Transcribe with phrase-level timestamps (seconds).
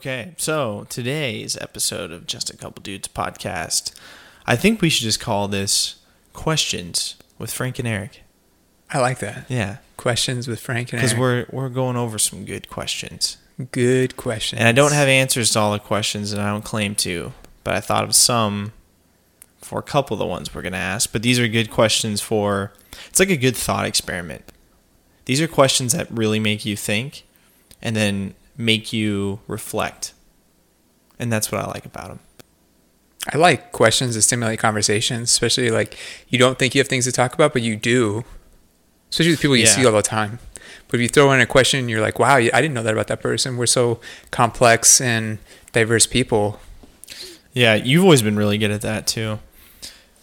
[0.00, 3.94] Okay, so today's episode of Just a Couple Dudes podcast,
[4.46, 5.96] I think we should just call this
[6.32, 8.22] Questions with Frank and Eric.
[8.90, 9.44] I like that.
[9.50, 11.10] Yeah, Questions with Frank and Eric.
[11.10, 11.50] because Eric.
[11.52, 13.36] we're we're going over some good questions,
[13.72, 14.58] good questions.
[14.60, 17.74] and I don't have answers to all the questions, and I don't claim to, but
[17.74, 18.72] I thought of some
[19.58, 21.12] for a couple of the ones we're gonna ask.
[21.12, 22.72] But these are good questions for.
[23.10, 24.44] It's like a good thought experiment.
[25.26, 27.24] These are questions that really make you think,
[27.82, 30.12] and then make you reflect,
[31.18, 32.20] and that's what I like about them.
[33.32, 35.96] I like questions that stimulate conversations, especially like
[36.28, 38.24] you don't think you have things to talk about, but you do.
[39.10, 39.70] Especially with people you Yeah.
[39.76, 40.38] see all the time.
[40.88, 43.08] But if you throw in a question, you're like, wow, I didn't know that about
[43.08, 43.56] that person.
[43.56, 45.38] We're so complex and
[45.72, 46.60] diverse people.
[47.52, 49.40] Yeah, you've always been really good at that too.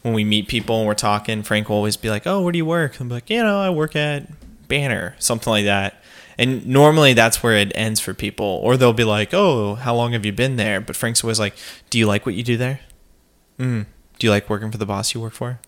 [0.01, 2.57] When we meet people and we're talking, Frank will always be like, "Oh, where do
[2.57, 4.27] you work?" I'm like, "You know, I work at
[4.67, 6.01] Banner, something like that."
[6.37, 10.13] And normally that's where it ends for people, or they'll be like, "Oh, how long
[10.13, 11.55] have you been there?" But Frank's always like,
[11.89, 12.81] "Do you like what you do there?
[13.59, 13.85] Mm.
[14.19, 15.59] Do you like working for the boss you work for?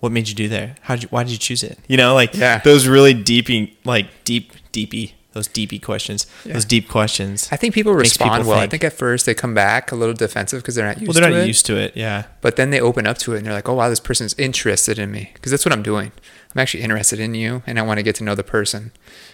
[0.00, 0.76] What made you do there?
[0.82, 1.08] How did you?
[1.10, 1.78] Why did you choose it?
[1.88, 2.58] You know, like Yeah.
[2.64, 6.54] those really deepy, like deep, deepy, those deepy questions, Yeah.
[6.54, 7.48] those deep questions.
[7.52, 8.58] I think people respond people well.
[8.58, 8.70] I think.
[8.70, 11.30] think at first they come back a little defensive because they're not used Well, they're
[11.30, 11.48] to not it.
[11.48, 11.92] used to it.
[11.96, 12.24] Yeah.
[12.40, 14.98] but then they open up to it and they're like, oh, wow, this person's interested
[14.98, 15.30] in me.
[15.34, 16.12] Because that's what I'm doing.
[16.54, 18.92] I'm actually interested in you and I want to get to know the person.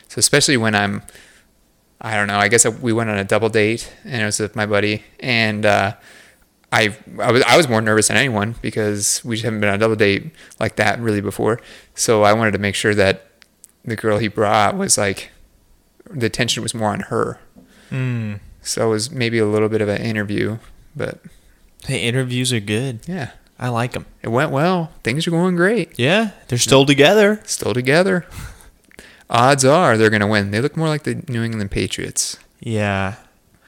[0.09, 1.03] So, especially when I'm,
[2.01, 4.57] I don't know, I guess we went on a double date and it was with
[4.57, 5.05] my buddy.
[5.21, 5.93] And uh,
[6.73, 9.75] I, I, was, I was more nervous than anyone because we just haven't been on
[9.75, 11.61] a double date like that really before.
[11.95, 13.27] So, I wanted to make sure that
[13.85, 15.31] the girl he brought was like,
[16.11, 17.39] the attention was more on her.
[17.91, 18.41] Mm.
[18.63, 20.59] So, it was maybe a little bit of an interview,
[20.95, 21.21] but
[21.87, 23.01] Hey, interviews are good.
[23.09, 24.07] yeah, I like them.
[24.23, 24.93] it went well.
[25.03, 25.99] Things are going great.
[25.99, 27.41] Yeah, they're still together.
[27.45, 28.27] still together.
[29.31, 30.51] Odds are they're going to win.
[30.51, 32.37] They look more like the New England Patriots.
[32.59, 33.15] Yeah.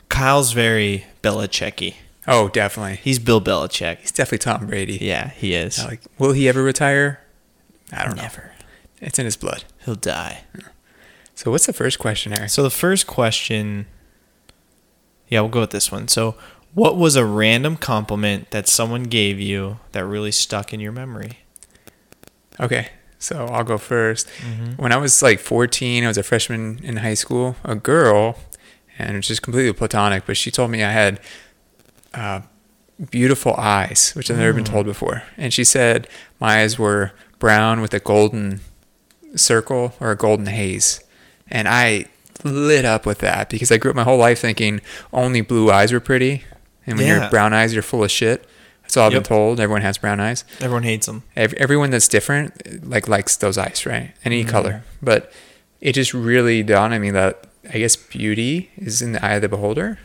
[0.08, 1.94] Kyle's very Belichicky.
[2.26, 2.96] Oh, definitely.
[2.96, 3.98] He's Bill Belichick.
[4.00, 4.98] He's definitely Tom Brady.
[5.00, 5.82] Yeah, he is.
[5.84, 7.20] Like, will he ever retire?
[7.92, 8.22] I don't know.
[8.22, 8.50] Never.
[9.00, 9.64] It's in his blood.
[9.84, 10.44] He'll die.
[11.42, 12.50] So, what's the first question, Eric?
[12.50, 13.86] So the first question,
[15.26, 16.06] yeah, we'll go with this one.
[16.06, 16.36] So,
[16.72, 21.40] what was a random compliment that someone gave you that really stuck in your memory?
[22.60, 24.78] Okay, so I'll go 1st Mhm.
[24.78, 27.56] When I was like 14, I was a freshman in high school.
[27.64, 28.38] A girl,
[28.96, 31.18] and it's just completely platonic, but she told me I had
[32.14, 32.42] uh,
[33.10, 35.24] beautiful eyes, which I've never been told before.
[35.36, 36.06] And she said
[36.38, 37.10] my eyes were
[37.40, 38.60] brown with a golden
[39.34, 41.00] circle or a golden haze.
[41.52, 42.06] And I
[42.42, 44.80] lit up with that because I grew up my whole life thinking
[45.12, 46.42] only blue eyes were pretty.
[46.86, 47.20] And when Yeah.
[47.20, 48.44] you're brown eyes, you're full of shit.
[48.82, 49.22] That's all I've Yep.
[49.22, 49.60] been told.
[49.60, 50.44] Everyone has brown eyes.
[50.60, 51.22] Everyone hates them.
[51.36, 54.12] Ev- everyone that's different like likes those eyes, right?
[54.24, 54.82] Any color.
[55.00, 55.30] But
[55.80, 59.42] it just really dawned on me that I guess beauty is in the eye of
[59.42, 59.98] the beholder.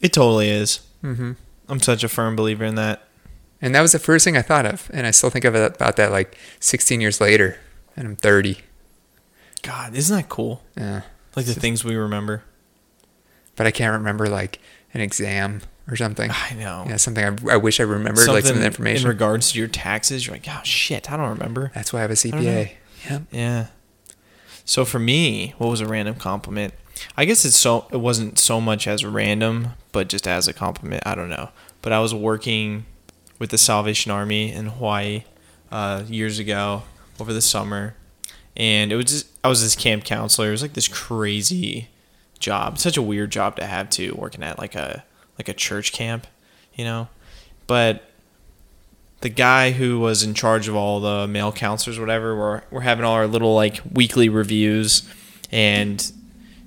[0.00, 0.80] It totally is.
[1.02, 1.32] Mm-hmm.
[1.68, 3.02] I'm such a firm believer in that.
[3.60, 5.74] And that was the first thing I thought of, and I still think of it
[5.76, 7.56] about that like 16 years later,
[7.96, 8.58] and I'm 30.
[9.66, 10.62] God, isn't that cool?
[10.76, 11.02] Yeah,
[11.34, 12.44] Like the things we remember.
[13.56, 14.60] but I can't remember like
[14.94, 16.30] an exam or something.
[16.32, 16.84] I know.
[16.88, 19.04] Yeah, something I, I wish I remembered, like some of the information.
[19.06, 20.26] in regards to your taxes.
[20.26, 21.70] You're like, oh shit, I don't remember.
[21.74, 22.14] That's why I have a.
[22.14, 22.72] CPA.
[23.08, 23.18] Yeah.
[23.30, 23.66] Yeah.
[24.64, 26.74] So for me, what was a random compliment?
[27.16, 31.02] I guess it's so it wasn't so much as random, but just as a compliment.
[31.06, 31.50] I don't know.
[31.82, 32.86] But I was working
[33.38, 35.24] with the Salvation Army in Hawaii
[35.70, 36.82] uh, years ago
[37.20, 37.94] over the summer,
[38.56, 40.48] and it was just I was this camp counselor.
[40.48, 41.86] It was like this crazy
[42.40, 45.04] job, such a weird job to have too, working at like a
[45.38, 46.26] like a church camp,
[46.74, 47.06] you know.
[47.68, 48.10] But
[49.20, 53.04] the guy who was in charge of all the male counselors, whatever, we're, we're having
[53.04, 55.08] all our little like weekly reviews,
[55.52, 56.10] and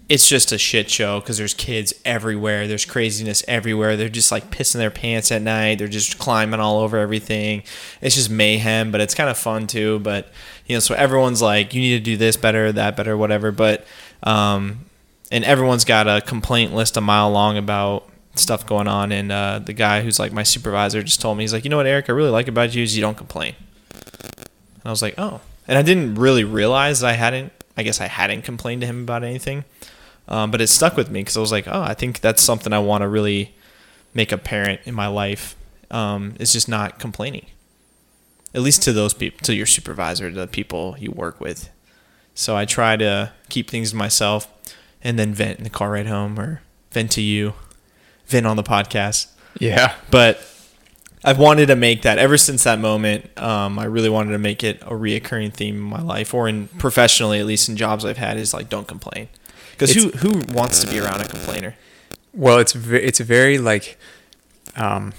[0.09, 2.67] it's just a shit show because there's kids everywhere.
[2.67, 3.95] There's craziness everywhere.
[3.95, 5.77] They're just like pissing their pants at night.
[5.77, 7.61] They're just climbing all over everything.
[8.01, 9.99] It's just mayhem, but it's kind of fun too.
[9.99, 10.27] But
[10.65, 13.51] you know, so everyone's like, you need to do this better, that better, whatever.
[13.51, 13.85] But
[14.23, 14.85] um,
[15.31, 19.11] and everyone's got a complaint list a mile long about stuff going on.
[19.11, 21.77] And uh, the guy who's like my supervisor just told me, he's like, you know
[21.77, 23.53] what, Eric, I really like about you is you don't complain.
[23.93, 25.41] And I was like, oh.
[25.67, 27.53] And I didn't really realize that I hadn't.
[27.77, 29.63] I guess I hadn't complained to him about anything.
[30.29, 32.71] Um, but it stuck with me because I was like, oh, I think that's something
[32.71, 33.55] I want to really
[34.13, 35.55] make apparent in my life.
[35.91, 37.47] Um, is just not complaining.
[38.53, 41.69] At least to those people, to your supervisor, to the people you work with.
[42.35, 44.47] So I try to keep things to myself
[45.03, 46.61] and then vent in the car ride home or
[46.91, 47.53] vent to you,
[48.27, 49.31] vent on the podcast.
[49.59, 49.95] Yeah.
[50.11, 50.45] But
[51.23, 53.37] I've wanted to make that ever since that moment.
[53.37, 56.67] Um, I really wanted to make it a reoccurring theme in my life, or in
[56.67, 59.27] professionally, at least in jobs I've had, is like don't complain.
[59.79, 61.75] Because who who wants to be around a complainer?
[62.33, 63.97] Well, it's ve- it's very like,
[64.75, 65.13] um,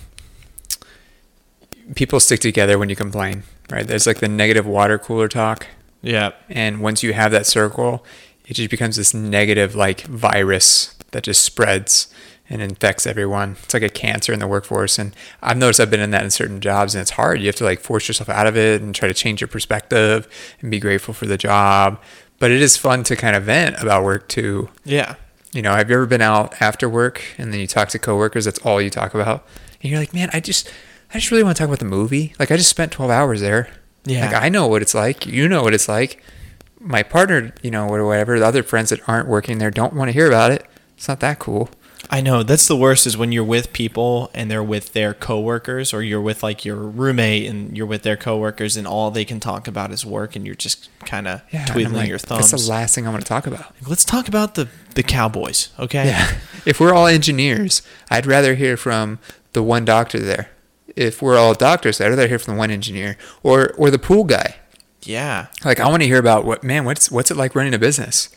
[1.94, 3.86] people stick together when you complain, right?
[3.86, 5.66] There's like the negative water cooler talk,
[6.02, 6.30] Yeah.
[6.48, 8.04] and once you have that circle,
[8.46, 12.08] it just becomes this negative like virus that just spreads
[12.48, 13.56] and infects everyone.
[13.62, 16.30] It's like a cancer in the workforce, and I've noticed I've been in that in
[16.30, 17.40] certain jobs, and it's hard.
[17.40, 20.28] You have to like force yourself out of it and try to change your perspective
[20.60, 22.00] and be grateful for the job.
[22.40, 24.70] But it is fun to kind of vent about work too.
[24.84, 25.14] Yeah.
[25.52, 28.46] You know, have you ever been out after work and then you talk to coworkers?
[28.46, 29.46] That's all you talk about,
[29.82, 30.68] and you're like, man, I just,
[31.12, 32.34] I just really want to talk about the movie.
[32.38, 33.68] Like, I just spent 12 hours there.
[34.04, 34.26] Yeah.
[34.26, 35.26] Like, I know what it's like.
[35.26, 36.22] You know what it's like.
[36.78, 40.08] My partner, you know, or whatever, the other friends that aren't working there don't want
[40.08, 40.64] to hear about it.
[40.96, 41.68] It's not that cool.
[42.12, 45.94] I know that's the worst is when you're with people and they're with their coworkers
[45.94, 49.38] or you're with like your roommate and you're with their coworkers and all they can
[49.38, 52.50] talk about is work and you're just kind of Yeah, twiddling like, your thumbs.
[52.50, 53.72] That's the last thing I want to talk about.
[53.86, 56.06] Let's talk about the the Cowboys, okay?
[56.06, 56.36] Yeah.
[56.66, 57.80] if we're all engineers,
[58.10, 59.20] I'd rather hear from
[59.52, 60.50] the one doctor there.
[60.96, 64.24] If we're all doctors, I'd rather hear from the one engineer or or the pool
[64.24, 64.56] guy.
[65.02, 65.46] Yeah.
[65.64, 68.30] Like I want to hear about what man, what's what's it like running a business?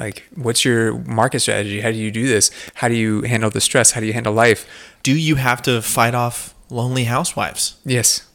[0.00, 1.82] Like what's your market strategy?
[1.82, 2.50] How do you do this?
[2.76, 3.90] How do you handle the stress?
[3.90, 4.66] How do you handle life?
[5.02, 7.76] Do you have to fight off lonely housewives?
[7.84, 8.26] Yes.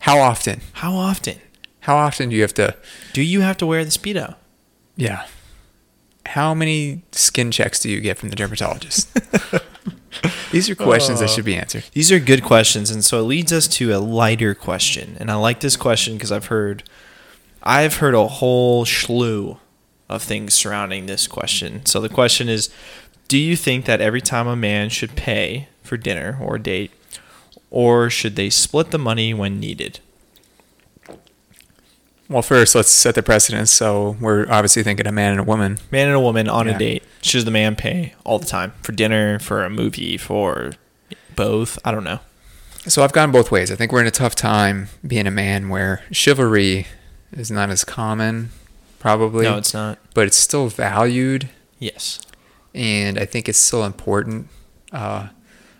[0.00, 0.62] How often?
[0.72, 1.38] How often?
[1.80, 2.74] How often do you have to
[3.12, 4.34] Do you have to wear the speedo?
[4.96, 5.26] Yeah.
[6.26, 9.08] How many skin checks do you get from the dermatologist?
[10.50, 11.32] These are questions that oh.
[11.32, 11.84] should be answered.
[11.92, 15.16] These are good questions, and so it leads us to a lighter question.
[15.20, 16.82] And I like this question because I've heard,
[17.62, 19.58] I've heard a whole slew
[20.08, 21.84] of things surrounding this question.
[21.86, 22.70] So the question is,
[23.28, 26.92] do you think that every time a man should pay for dinner or a date,
[27.70, 29.98] or should they split the money when needed?
[32.28, 33.70] Well, first, let's set the precedence.
[33.72, 35.78] So we're obviously thinking a man and a woman.
[35.92, 36.74] Man and a woman on Yeah.
[36.74, 40.72] a date, should the man pay all the time for dinner, for a movie, for
[41.36, 41.78] both?
[41.84, 42.18] I don't know.
[42.88, 43.70] So I've gone both ways.
[43.70, 46.86] I think we're in a tough time being a man where chivalry
[47.36, 48.50] is not as common,
[48.98, 49.98] probably, No, it's not.
[50.14, 51.48] but it's still valued.
[51.78, 52.20] Yes.
[52.74, 54.48] and I think it's still important.
[54.92, 55.28] Uh,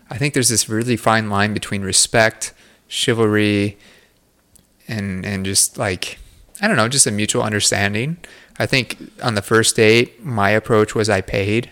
[0.09, 2.53] I think there's this really fine line between respect,
[2.87, 3.77] chivalry,
[4.87, 6.19] and and just like
[6.61, 8.17] I don't know, just a mutual understanding.
[8.59, 11.69] I think on the first date, my approach was I paid.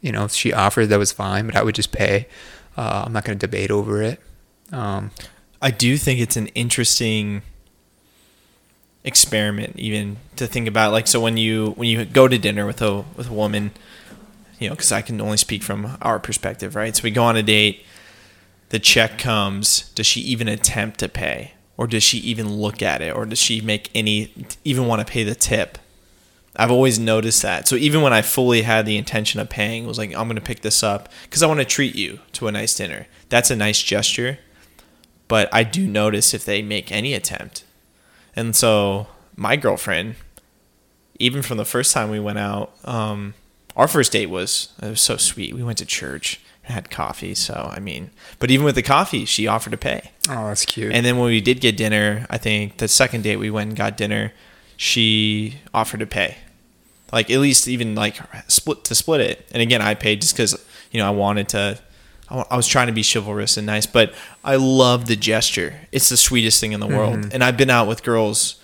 [0.00, 2.28] You know, if she offered that was fine, but I would just pay.
[2.76, 4.20] Uh, I'm not going to debate over it.
[4.70, 5.10] Um,
[5.60, 7.42] I do think it's an interesting
[9.04, 12.82] experiment even to think about like so when you when you go to dinner with
[12.82, 13.70] a with a woman
[14.58, 16.94] you know because i can only speak from our perspective right?
[16.96, 17.84] So we go on a date
[18.70, 21.52] the check comes does she even attempt to pay?
[21.76, 23.14] Or does she even look at it?
[23.14, 24.34] Or does she make any
[24.64, 25.78] even want to pay the tip?
[26.56, 27.68] I've always noticed that.
[27.68, 30.42] So even when i fully had the intention of paying was like i'm going to
[30.42, 33.06] pick this up because i want to treat you to a nice dinner.
[33.28, 34.38] That's a nice gesture
[35.28, 37.62] but I do notice if they make any attempt.
[38.38, 40.14] And so my girlfriend,
[41.18, 43.34] even from the first time we went out, um,
[43.74, 45.54] our first date was it was so sweet.
[45.56, 47.34] We went to church and had coffee.
[47.34, 50.12] So I mean, but even with the coffee, she offered to pay.
[50.28, 50.92] oh, that's cute.
[50.92, 53.76] And then when we did get dinner, I think the second date we went and
[53.76, 54.32] got dinner,
[54.76, 56.36] she offered to pay.
[57.12, 59.48] Like at least even like split to split it.
[59.50, 61.80] And again, I paid just because you know I wanted to.
[62.30, 65.80] I was trying to be chivalrous and nice, but I love the gesture.
[65.92, 66.96] It's the sweetest thing in the mm-hmm.
[66.96, 67.28] world.
[67.32, 68.60] And I've been out with girls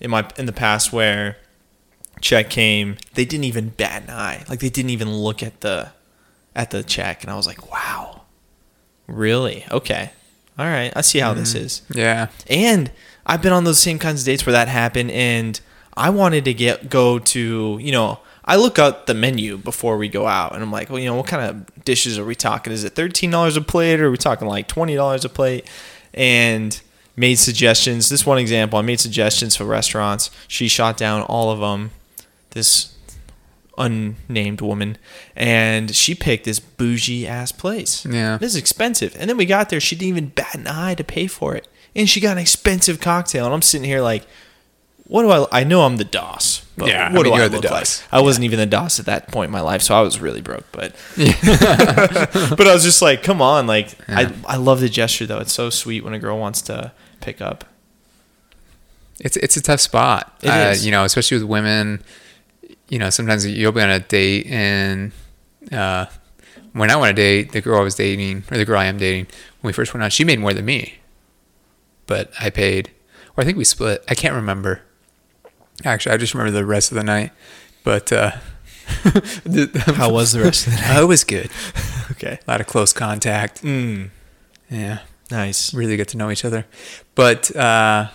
[0.00, 1.36] in my in the past where
[2.20, 4.44] check came, they didn't even bat an eye.
[4.48, 5.92] Like they didn't even look at the
[6.54, 8.22] at the check, and I was like, wow,
[9.06, 9.64] really?
[9.70, 10.10] Okay,
[10.58, 11.64] all right, I see how this mm-hmm.
[11.64, 11.82] is.
[11.94, 12.90] yeah, And
[13.24, 15.60] I've been on those same kinds of dates where that happened, and
[15.96, 20.08] I wanted to get go to you know I look up the menu before we
[20.08, 22.72] go out, and I'm like, well, you know, what kind of dishes are we talking?
[22.72, 25.64] Is it thirteen dollars a plate, or are we talking like twenty dollars a plate?
[26.12, 26.80] And
[27.14, 28.08] made suggestions.
[28.08, 30.32] This one example, I made suggestions for restaurants.
[30.48, 31.92] She shot down all of them.
[32.50, 32.96] This
[33.78, 34.98] unnamed woman,
[35.36, 38.04] and she picked this bougie ass place.
[38.04, 38.36] Yeah.
[38.36, 39.16] this is expensive.
[39.16, 41.68] And then we got there, she didn't even bat an eye to pay for it,
[41.94, 43.44] and she got an expensive cocktail.
[43.44, 44.26] And I'm sitting here like,
[45.10, 45.60] what do I?
[45.60, 46.64] I know I'm the DOS.
[46.76, 48.02] But Yeah, I what mean, do I look DOS.
[48.02, 48.12] like?
[48.12, 50.40] I wasn't even the DOS at that point in my life, so I was really
[50.40, 50.64] broke.
[50.70, 54.32] But but I was just like, come on, like Yeah.
[54.46, 55.38] I I love the gesture though.
[55.40, 57.64] It's so sweet when a girl wants to pick up.
[59.18, 60.32] it's it's a tough spot.
[60.44, 60.74] Uh.
[60.78, 62.02] You know, especially with women.
[62.88, 65.12] You know, sometimes you'll be on a date, and
[65.72, 66.06] uh,
[66.72, 68.86] when I went on a date, the girl I was dating, or the girl I
[68.86, 69.26] am dating,
[69.60, 70.94] when we first went out, she made more than me,
[72.06, 72.90] but I paid,
[73.36, 74.02] or I think we split.
[74.08, 74.82] I can't remember.
[75.84, 77.32] Actually, I just remember the rest of the night,
[77.84, 78.32] but uh,
[79.94, 80.96] How was the rest of the night?
[80.98, 81.50] Oh, it was good.
[82.12, 82.38] Okay.
[82.46, 83.62] A lot of close contact.
[83.62, 84.10] Mm,
[84.68, 84.98] Yeah.
[85.30, 85.72] nice.
[85.72, 86.66] really get to know each other.
[87.14, 88.08] But uh,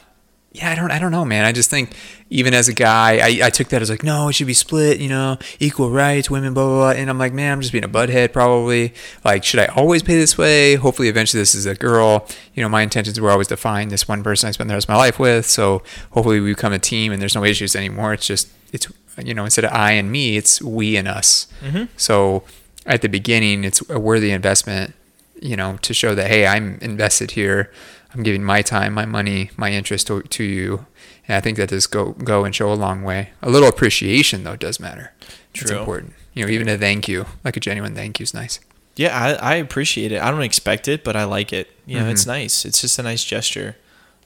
[0.55, 1.43] yeah, I don't, I don't know, man.
[1.43, 1.93] I just think
[2.29, 5.00] even as a guy, I, I took that as like, no, it should be split,
[5.00, 6.89] you know, equal rights, women, blah blah blah.
[6.91, 8.93] And I'm like, man, I'm just being a butthead, probably.
[9.25, 10.75] Like, should I always pay this way?
[10.75, 12.25] Hopefully, eventually, this is a girl.
[12.53, 14.85] You know, my intentions were always to find this one person I spend the rest
[14.85, 15.45] of my life with.
[15.45, 18.13] So hopefully, we become a team, and there's no issues anymore.
[18.13, 18.88] It's just, it's
[19.21, 21.47] you know, instead of I and me, it's we and us.
[21.62, 21.85] Mm-hmm.
[21.97, 22.43] So
[22.85, 24.93] at the beginning, it's a worthy investment,
[25.41, 27.71] you know, to show that, hey, I'm invested here.
[28.15, 30.86] I'm giving my time, my money, my interest to, to you.
[31.27, 33.29] And I think that does go, go and show a long way.
[33.41, 35.12] A little appreciation, though, does matter.
[35.53, 35.63] True.
[35.63, 36.13] It's important.
[36.34, 38.60] You know, even a thank you, like a genuine thank you is nice.
[38.95, 40.22] Yeah, I, I appreciate it.
[40.22, 41.69] I don't expect it, but I like it.
[41.86, 42.27] You know, it's Mhm.
[42.27, 42.63] nice.
[42.65, 43.75] It's just a nice gesture.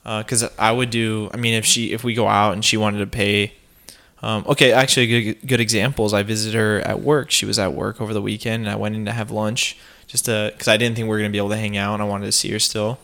[0.03, 1.29] Because I would do.
[1.34, 3.53] I mean, if she if we go out and she wanted to pay.
[4.24, 6.13] Um, okay, actually, good good examples.
[6.13, 7.29] I visited her at work.
[7.31, 9.77] She was at work over the weekend, and I went in to have lunch
[10.08, 12.01] just to because I didn't think we were gonna be able to hang out, and
[12.01, 12.98] I wanted to see her still.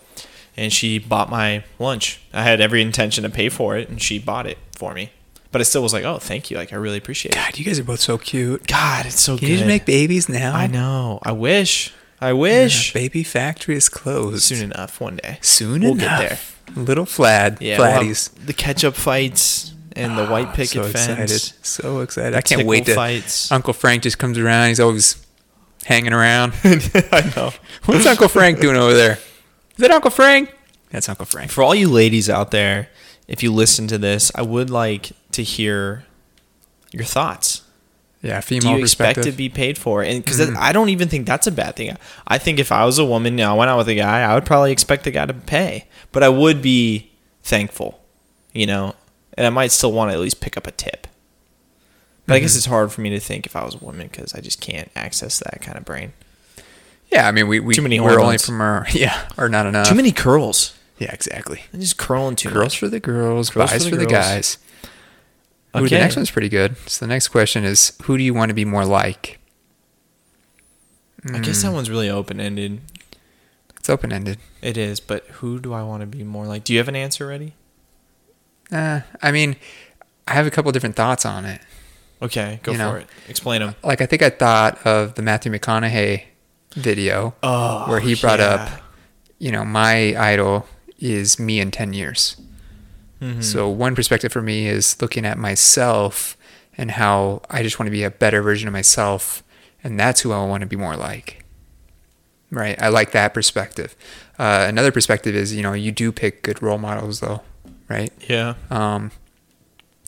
[0.58, 2.22] And she bought my lunch.
[2.34, 5.12] I had every intention to pay for it, and she bought it for me.
[5.52, 6.58] But I still was like, "Oh, thank you!
[6.58, 8.68] Like, I really appreciate it." God, you guys are both so cute.
[8.68, 9.52] God, it's so Can good.
[9.52, 10.54] you just make babies now?
[10.56, 11.20] I know.
[11.24, 11.94] I wish.
[12.22, 12.94] I Yeah, wish.
[12.94, 14.44] baby factory is closed.
[14.44, 15.38] Soon enough, one day.
[15.42, 16.20] Soon We'll enough.
[16.22, 16.40] get
[16.76, 16.84] there.
[16.84, 18.14] Little flad, Yeah, we'll
[18.46, 21.08] the ketchup fights and the white Oh, picket so fence.
[21.32, 21.66] Excited.
[21.66, 22.34] So excited.
[22.34, 22.96] the I can't wait to.
[22.96, 23.52] fights.
[23.52, 24.70] Uncle Frank just comes around.
[24.70, 25.18] He's always
[25.86, 26.54] hanging around.
[26.64, 27.52] I know.
[27.86, 29.20] What's Uncle Frank doing over there?
[29.76, 30.54] Is that Uncle Frank?
[30.92, 31.52] That's Uncle Frank.
[31.52, 32.90] For all you ladies out there,
[33.28, 36.06] if you listen to this, I would like to hear
[36.92, 37.62] your thoughts.
[38.22, 38.72] Yeah, female.
[38.74, 40.02] Do you expect to be paid for?
[40.02, 40.56] And because Mhm.
[40.58, 41.96] I don't even think that's a bad thing.
[42.28, 44.34] I think if I was a woman and I went out with a guy, I
[44.34, 47.12] would probably expect the guy to pay, but I would be
[47.44, 48.00] thankful,
[48.54, 48.96] you know,
[49.38, 51.06] and I might still want to at least pick up a tip.
[52.26, 52.58] But I guess Mhm.
[52.58, 54.90] it's hard for me to think if I was a woman because I just can't
[54.96, 56.14] access that kind of brain.
[57.16, 59.88] Yeah, I mean, we, we Too many we're only from our yeah, or not enough.
[59.88, 60.78] Too many curls.
[61.00, 61.62] Yeah, exactly.
[61.74, 62.80] I'm just curling too Girls much.
[62.80, 64.26] for the girls, Girls guys for for the the, girls.
[64.26, 64.58] guys.
[65.76, 66.00] Ooh, the Okay.
[66.00, 66.78] next one's pretty good.
[66.88, 69.40] So the next question is, who do you want to be more like?
[71.34, 72.80] I guess that Mm, one's really open ended.
[73.78, 74.38] it's open ended.
[74.62, 76.64] It is, but who do I want to be more like?
[76.64, 77.56] Do you have an answer ready?
[78.72, 79.56] Uh, I mean,
[80.28, 81.62] I have a couple different thoughts on it.
[82.22, 82.96] Okay, go You for know.
[82.96, 83.08] it.
[83.28, 83.76] Explain them.
[83.84, 86.24] Like, I think I thought of the Matthew McConaughey
[86.76, 88.70] video Oh, where he brought up,
[89.40, 90.68] you know, my idol
[91.00, 92.38] is me in 10 years.
[93.22, 93.44] Mhm.
[93.44, 96.38] So one perspective for me is looking at myself
[96.78, 99.42] and how I just want to be a better version of myself,
[99.84, 101.44] and that's who I want to be more like.
[102.52, 102.80] Right?
[102.82, 103.96] I like that perspective.
[104.38, 107.42] Uh, another perspective is, you know, you do pick good role models, though,
[107.90, 108.12] right?
[108.30, 109.12] yeah, Um,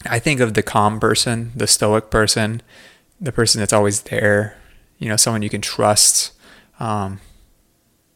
[0.06, 2.62] I think of the calm person, the stoic person,
[3.20, 4.58] the person that's always there,
[5.00, 6.32] you know, someone you can trust.
[6.80, 7.20] Um,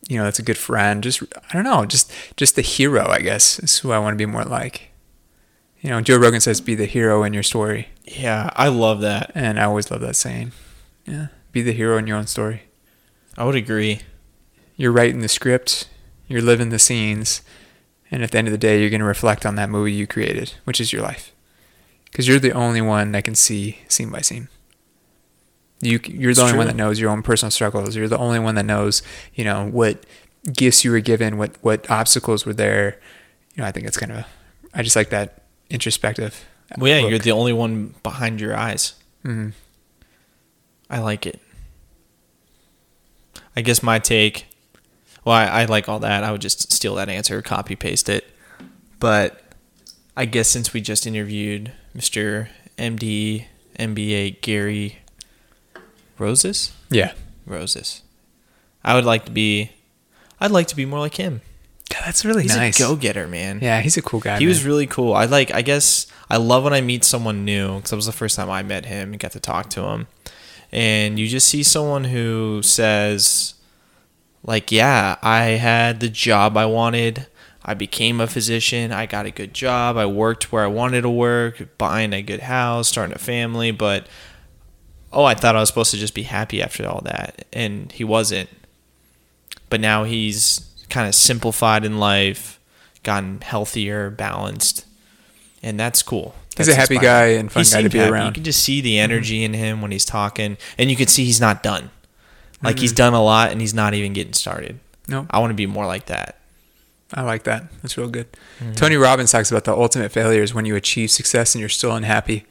[0.08, 1.04] you know, that's a good friend.
[1.04, 4.18] Just I don't know, just just the hero, I guess, is who I want to
[4.18, 4.90] be more like.
[5.80, 9.32] You know, Joe Rogan says, "Be the hero in your story," yeah, I love that.
[9.34, 10.52] and I always love that saying.
[11.06, 12.64] Yeah, be the hero in your own story.
[13.38, 14.02] I would agree.
[14.76, 15.88] You're writing the script,
[16.28, 17.42] you're living the scenes,
[18.12, 20.08] and at the end of the day, you're going to reflect on that movie you
[20.08, 21.32] created, which is your life,
[22.06, 24.50] because you're the only one that can see scene by scene.
[25.82, 27.96] You you're It's the only one that knows your own personal struggles.
[27.96, 29.02] You're the only one that knows,
[29.34, 30.06] you know, what
[30.54, 33.00] gifts you were given, what what obstacles were there.
[33.56, 34.26] You know, I think it's kind of,
[34.74, 36.46] I just like that introspective.
[36.78, 38.94] Well, yeah, you're the only one behind your eyes.
[39.26, 39.54] Mhm.
[40.90, 41.40] I like it.
[43.56, 44.46] I guess my take.
[45.26, 46.24] Well, I, I like all that.
[46.24, 48.26] I would just steal that answer, copy paste it.
[49.00, 49.42] But
[50.16, 52.48] I guess since we just interviewed Mr.
[52.78, 53.46] MD
[53.80, 54.98] MBA Gary
[56.22, 57.14] Roses, Yeah,
[57.46, 58.02] Roses,
[58.84, 59.72] I would like to be.
[60.40, 61.42] I'd like to be more like him.
[61.92, 62.80] God, that's really He's nice.
[62.80, 63.60] a go-getter, man.
[63.62, 64.40] Yeah, he's a cool guy.
[64.40, 65.14] he was really cool.
[65.14, 65.52] I like.
[65.54, 68.50] I guess I love when I meet someone new because that was the first time
[68.50, 70.08] I met him and got to talk to him.
[70.72, 73.56] And you just see someone who says,
[74.44, 77.28] like, yeah, I had the job I wanted.
[77.64, 78.92] I became a physician.
[78.92, 79.98] I got a good job.
[79.98, 83.72] I worked where I wanted to work, buying a good house, starting a family.
[83.72, 84.08] But
[85.14, 88.04] oh, I thought I was supposed to just be happy after all that, and he
[88.04, 88.50] wasn't.
[89.70, 92.60] But now he's kind of simplified in life,
[93.04, 94.86] gotten healthier, balanced,
[95.64, 96.36] and that's cool.
[96.58, 97.02] He's a happy inspiring.
[97.36, 98.26] guy and fun He guy to be happy.
[98.26, 101.24] You can just see the energy in him when he's talking, and you can see
[101.26, 101.90] he's not done.
[102.64, 102.98] Like he's Mhm.
[102.98, 104.80] done a lot, and he's not even getting started.
[105.08, 105.28] Nope.
[105.32, 106.38] I want to be more like that.
[107.14, 107.64] I like that.
[107.82, 108.28] That's real good.
[108.60, 108.74] Mm-hmm.
[108.74, 111.94] Tony Robbins talks about the ultimate failure is when you achieve success and you're still
[111.94, 112.46] unhappy.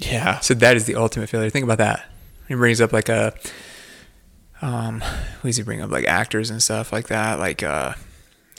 [0.00, 0.40] Yeah.
[0.40, 1.50] So that is the ultimate failure.
[1.50, 2.06] Think about that.
[2.48, 3.34] He brings up like a,
[4.62, 5.00] um,
[5.40, 5.90] who does he bring up?
[5.90, 7.38] Like actors and stuff like that.
[7.38, 7.94] Like, uh,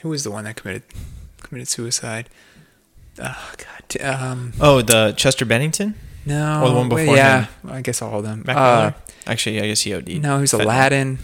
[0.02, 0.84] who was the one that committed
[1.42, 2.30] committed suicide?
[3.22, 4.02] Oh God.
[4.02, 5.96] Um, Oh, the Chester Bennington.
[6.26, 6.62] no.
[6.64, 7.70] Or the one wait, before Yeah, him.
[7.70, 8.44] I guess all of them.
[8.46, 8.92] Mac Uh?
[9.28, 10.22] Actually, I guess he OD'd.
[10.22, 11.20] no, he was Aladdin.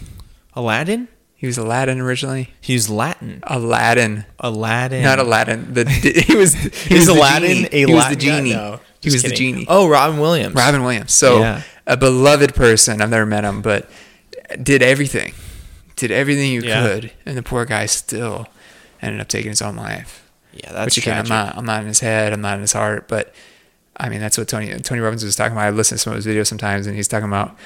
[0.54, 1.08] Aladdin.
[1.38, 2.50] He was Aladdin originally.
[2.60, 3.38] He was Latin.
[3.44, 5.04] Aladdin, Aladdin.
[5.04, 5.72] not Aladdin.
[5.72, 5.88] The
[6.26, 7.68] he was he was Aladdin.
[7.72, 8.52] A he was Latin the genie.
[8.54, 9.64] No, he was the genie.
[9.68, 10.54] Oh, Robin Williams.
[10.56, 11.12] Robin Williams.
[11.12, 11.62] So Yeah.
[11.86, 13.00] a beloved person.
[13.00, 13.88] I've never met him, but
[14.60, 15.32] did everything,
[15.94, 16.82] did everything you Yeah.
[16.88, 18.48] could, and the poor guy still
[19.00, 20.24] ended up taking his own life.
[20.52, 21.30] Yeah, that's Which again, tragic.
[21.32, 21.56] I'm not.
[21.56, 22.32] I'm not in his head.
[22.32, 23.06] I'm not in his heart.
[23.06, 23.32] But
[23.96, 25.66] I mean, that's what Tony Tony Robbins was talking about.
[25.66, 27.56] I listen to some of his videos sometimes, and he's talking about,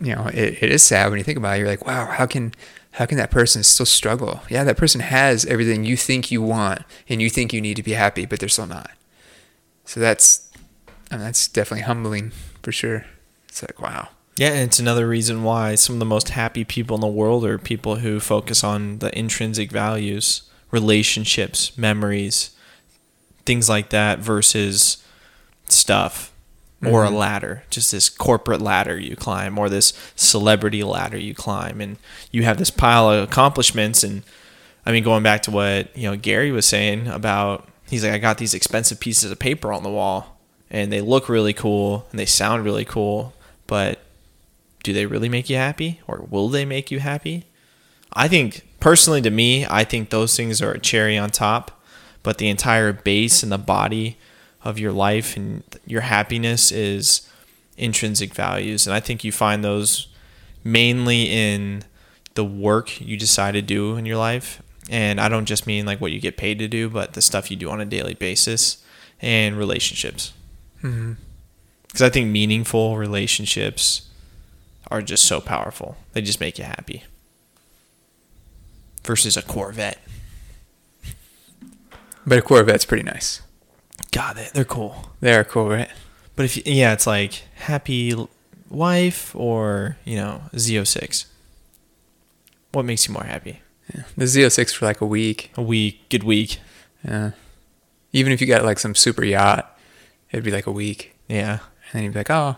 [0.00, 1.58] you know, it, it is sad when you think about it.
[1.58, 2.54] You're like, wow, how can
[2.92, 4.40] how can that person still struggle?
[4.50, 7.82] Yeah, that person has everything you think you want, and you think you need to
[7.82, 8.90] be happy, but they're still not.
[9.84, 10.50] So that's,
[11.10, 12.32] I mean, that's definitely humbling
[12.62, 13.06] for sure.
[13.48, 14.08] It's like, wow.
[14.36, 17.44] Yeah, and it's another reason why some of the most happy people in the world
[17.44, 22.50] are people who focus on the intrinsic values, relationships, memories,
[23.44, 25.04] things like that versus
[25.68, 26.29] stuff
[26.84, 27.16] or a mm-hmm.
[27.16, 31.80] ladder, just this corporate ladder you climb or this celebrity ladder you climb.
[31.80, 31.98] And
[32.30, 34.02] you have this pile of accomplishments.
[34.02, 34.22] And
[34.86, 38.18] I mean going back to what, you know, Gary was saying about he's like I
[38.18, 42.18] got these expensive pieces of paper on the wall and they look really cool and
[42.18, 43.34] they sound really cool,
[43.66, 44.00] but
[44.82, 47.44] do they really make you happy or will they make you happy?
[48.14, 51.82] I think personally to me, I think those things are a cherry on top,
[52.22, 54.16] but the entire base and the body
[54.64, 57.28] of your life and your happiness is
[57.76, 58.86] intrinsic values.
[58.86, 60.08] And I think you find those
[60.62, 61.84] mainly in
[62.34, 64.62] the work you decide to do in your life.
[64.90, 67.50] And I don't just mean like what you get paid to do, but the stuff
[67.50, 68.84] you do on a daily basis
[69.20, 70.32] and relationships.
[70.82, 71.14] Mm-hmm.
[71.86, 74.08] Because I think meaningful relationships
[74.90, 75.96] are just so powerful.
[76.12, 77.04] They just make you happy.
[79.04, 79.98] Versus a Corvette.
[82.26, 83.42] But a Corvette's pretty nice.
[84.12, 85.10] God, they- they're cool.
[85.20, 85.88] They're cool, right?
[86.36, 88.14] But if you, yeah, it's like happy
[88.68, 91.26] wife or you know Z06.
[92.72, 93.60] What makes you more happy?
[93.94, 94.02] Yeah.
[94.16, 95.50] The Z06 for like a week.
[95.56, 96.58] A week, good week.
[97.04, 97.32] Yeah.
[98.12, 99.76] Even if you got like some super yacht,
[100.30, 101.14] it'd be like a week.
[101.28, 102.56] Yeah, And then you'd be like, oh,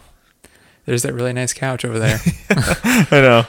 [0.87, 2.19] there's that really nice couch over there.
[2.51, 3.47] I know.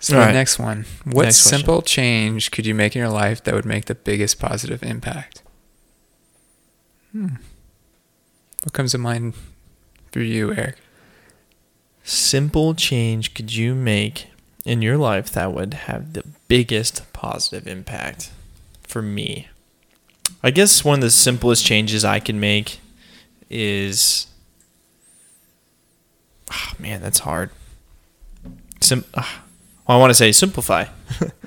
[0.00, 0.32] So right.
[0.32, 0.84] next one.
[1.04, 1.58] What Next question.
[1.58, 5.42] simple change could you make in your life that would make the biggest positive impact?
[7.12, 7.36] Hmm.
[8.64, 9.34] What comes to mind
[10.12, 10.76] for you, Eric?
[12.02, 14.28] Simple change could you make
[14.64, 18.30] in your life that would have the biggest positive impact
[18.82, 19.48] for me?
[20.42, 22.80] I guess one of the simplest changes I can make
[23.50, 24.26] is
[26.50, 27.50] Ah, man, that's hard.
[28.80, 29.44] Sim- ah.
[29.88, 30.84] Well, I want to say simplify.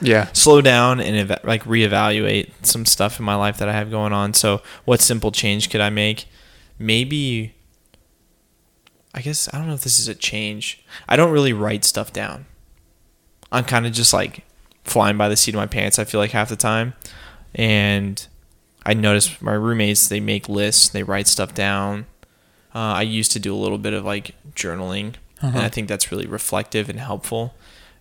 [0.04, 0.30] Yeah.
[0.34, 4.14] slow down and eva- like reevaluate some stuff in my life that I have going
[4.14, 4.34] on.
[4.34, 6.26] So, what simple change could I make?
[6.80, 7.54] Maybe
[9.14, 10.84] I guess I don't know if this is a change.
[11.08, 12.46] I don't really write stuff down.
[13.52, 14.44] I'm kind of just like
[14.84, 16.00] flying by the seat of my pants.
[16.00, 16.94] I feel like half the time,
[17.54, 18.26] and
[18.86, 22.08] I notice my roommates they make lists, they write stuff down.
[22.74, 25.60] Uh, I used to do a little bit of like journaling, and Uh-huh.
[25.66, 27.54] I think that's really reflective and helpful.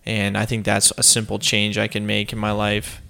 [0.05, 3.01] And I think that's a simple change I can make in my life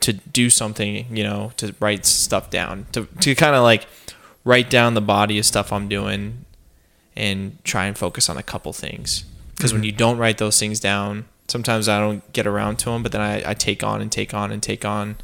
[0.00, 3.86] to do something, you know, to write stuff down, to, to kind of like
[4.44, 6.44] write down the body of stuff I'm doing
[7.16, 9.24] and try and focus on a couple things.
[9.56, 9.86] Because when Mhm.
[9.86, 13.20] you don't write those things down, sometimes I don't get around to them, but then
[13.20, 15.16] I, I take on and take on and take on,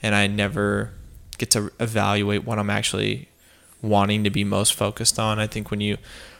[0.00, 0.92] and I never
[1.38, 3.28] get to evaluate what I'm actually
[3.82, 5.40] wanting to be most focused on.
[5.40, 5.96] I think when you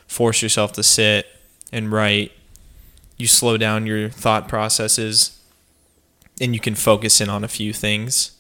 [0.06, 1.26] force yourself to sit
[1.72, 2.30] and write,
[3.20, 5.38] you slow down your thought processes
[6.40, 8.32] and you can focus in on a few things.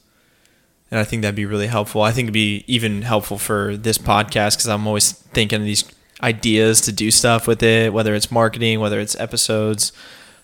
[0.90, 2.02] And I think that'd be really helpful.
[2.02, 5.84] I think it'd be even helpful for this podcast because I'm always thinking of these
[6.22, 9.92] ideas to do stuff with it, whether it's marketing, whether it's episodes,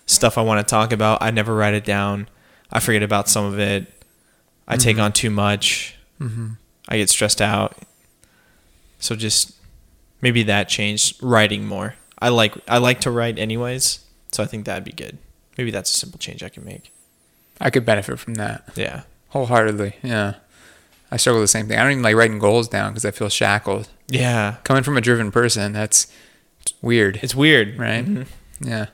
[0.05, 1.21] stuff I want to talk about.
[1.21, 2.29] I never write it down.
[2.71, 3.87] I forget about some of it.
[4.67, 5.03] I take Mhm.
[5.03, 5.95] on too much.
[6.21, 6.51] Mm-hmm.
[6.87, 7.77] I get stressed out.
[8.99, 9.51] So just
[10.21, 11.95] maybe that changed writing more.
[12.19, 13.99] I like I like to write anyways,
[14.31, 15.17] so I think that'd be good.
[15.57, 16.91] Maybe that's a simple change I can make.
[17.59, 19.01] I could benefit from that Yeah.
[19.29, 19.95] wholeheartedly.
[20.03, 20.35] Yeah.
[21.11, 21.79] I struggle with the same thing.
[21.79, 23.87] I don't even like writing goals down because I feel shackled.
[24.07, 24.57] Yeah.
[24.63, 26.07] Coming from a driven person, that's
[26.81, 27.19] weird.
[27.23, 28.05] It's weird, Right.
[28.05, 28.27] Mhm.
[28.59, 28.87] Yeah.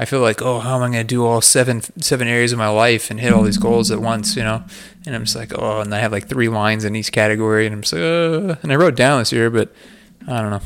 [0.00, 2.58] I feel like, oh, how am I going to do all seven seven areas of
[2.58, 4.62] my life and hit all these goals at once, you know?
[5.06, 7.74] And I'm just like, oh, and I have like three lines in each category, and
[7.74, 9.72] I'm just like, uh, and I wrote down this year, but
[10.28, 10.60] I don't know.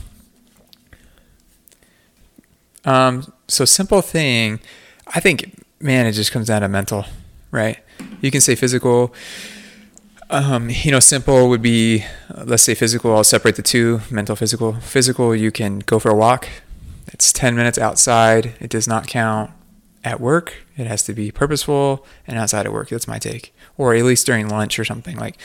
[2.85, 4.61] Um, so simple thing,
[5.07, 7.05] I think, man, it just comes down to mental,
[7.51, 7.79] right?
[8.21, 9.15] You can say physical.
[10.31, 13.15] Um, you know, simple would be, let's say physical.
[13.15, 14.75] I'll separate the two: mental, physical.
[14.75, 16.49] Physical, you can go for a walk.
[17.09, 18.55] It's ten minutes outside.
[18.59, 19.51] It does not count
[20.03, 20.55] at work.
[20.77, 22.89] It has to be purposeful and outside of work.
[22.89, 25.37] That's my take, or at least during lunch or something like.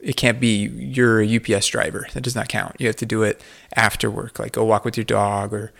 [0.00, 2.06] It can't be you're a UPS driver.
[2.14, 2.76] That does not count.
[2.78, 3.42] You have to do it
[3.74, 5.72] after work, like go walk with your dog or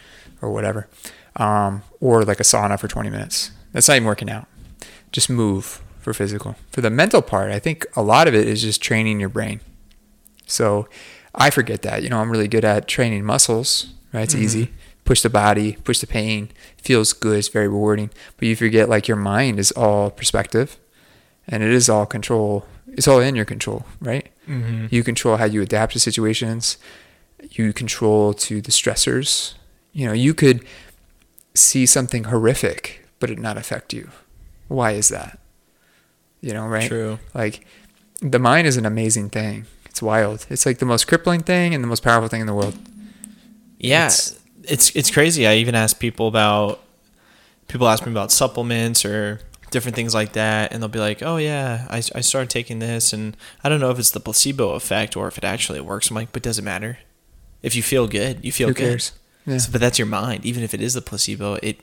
[0.42, 0.88] or whatever,
[1.38, 3.50] um, or like a sauna for 20 minutes.
[3.72, 4.46] That's not even working out.
[5.12, 6.56] Just move for physical.
[6.70, 9.60] For the mental part, I think a lot of it is just training your brain.
[10.46, 10.88] So
[11.34, 12.02] I forget that.
[12.02, 14.22] You know, I'm really good at training muscles, right?
[14.22, 14.44] It's mm-hmm.
[14.44, 14.72] easy.
[15.04, 16.50] Push the body, push the pain.
[16.76, 17.38] Feels good.
[17.38, 18.10] It's very rewarding.
[18.36, 20.78] But you forget like your mind is all perspective
[21.46, 22.66] and it is all control
[22.98, 24.28] it's all in your control, right?
[24.48, 24.86] Mm-hmm.
[24.90, 26.78] You control how you adapt to situations.
[27.50, 29.54] You control to the stressors.
[29.92, 30.64] You know, you could
[31.58, 34.10] see something horrific, but it not affect you.
[34.68, 35.38] Why is that?
[36.40, 36.88] You know, right?
[36.88, 37.18] True.
[37.34, 37.66] Like
[38.20, 39.66] the mind is an amazing thing.
[39.86, 40.46] It's wild.
[40.50, 42.76] It's like the most crippling thing and the most powerful thing in the world.
[43.78, 45.46] Yeah, it's it's, it's crazy.
[45.46, 46.80] I even ask people about
[47.68, 49.40] people ask me about supplements or
[49.70, 53.12] different things like that and they'll be like oh yeah I, I started taking this
[53.12, 56.16] and i don't know if it's the placebo effect or if it actually works i'm
[56.16, 56.98] like but does it matter
[57.62, 59.12] if you feel good you feel Who good cares?
[59.48, 59.58] Yeah.
[59.58, 61.80] So, but that's your mind even if it is the placebo it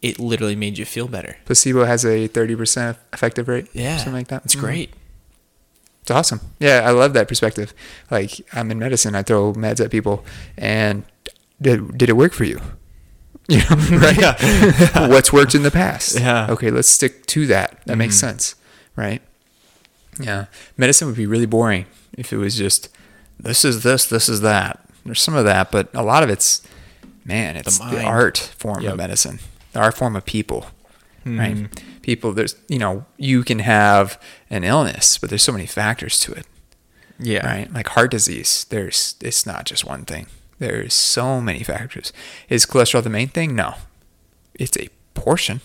[0.00, 4.28] it literally made you feel better placebo has a 30% effective rate yeah something like
[4.28, 4.64] that it's mm-hmm.
[4.64, 4.94] great
[6.02, 7.74] it's awesome yeah i love that perspective
[8.10, 10.24] like i'm in medicine i throw meds at people
[10.56, 11.04] and
[11.60, 12.60] did, did it work for you
[13.48, 14.20] You know, right?
[14.20, 15.08] yeah.
[15.08, 16.20] What's worked in the past?
[16.20, 16.48] Yeah.
[16.50, 17.70] Okay, let's stick to that.
[17.70, 17.98] That mm-hmm.
[18.00, 18.54] makes sense,
[18.94, 19.22] right?
[20.20, 20.46] Yeah.
[20.76, 22.90] Medicine would be really boring if it was just
[23.40, 24.84] this is this, this is that.
[25.06, 26.60] There's some of that, but a lot of it's
[27.28, 28.92] man, it's the, the art form yep.
[28.92, 29.38] of medicine,
[29.72, 30.66] the art form of people,
[31.24, 31.38] mm-hmm.
[31.38, 31.84] right?
[32.02, 36.32] People, there's you know, you can have an illness, but there's so many factors to
[36.32, 36.46] it.
[37.20, 37.46] Yeah.
[37.46, 37.72] Right.
[37.72, 40.26] Like heart disease, there's it's not just one thing.
[40.58, 42.12] There's so many factors.
[42.48, 43.54] Is cholesterol the main thing?
[43.54, 43.74] No.
[44.54, 45.60] It's a portion.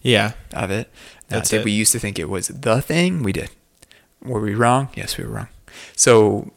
[0.00, 0.32] Yeah.
[0.54, 0.90] Of it.
[1.28, 1.64] That's it.
[1.64, 3.22] We used to think it was the thing.
[3.22, 3.50] We did.
[4.22, 4.88] Were we wrong?
[4.94, 5.48] Yes, we were wrong.
[5.96, 6.50] So,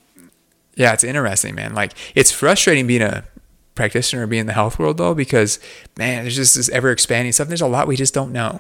[0.76, 1.74] yeah, it's interesting, man.
[1.74, 3.24] Like, it's frustrating being a
[3.76, 5.60] practitioner, be in the health world, though, because,
[5.98, 7.48] man, there's just this ever expanding stuff.
[7.48, 8.60] There's a lot we just don't know.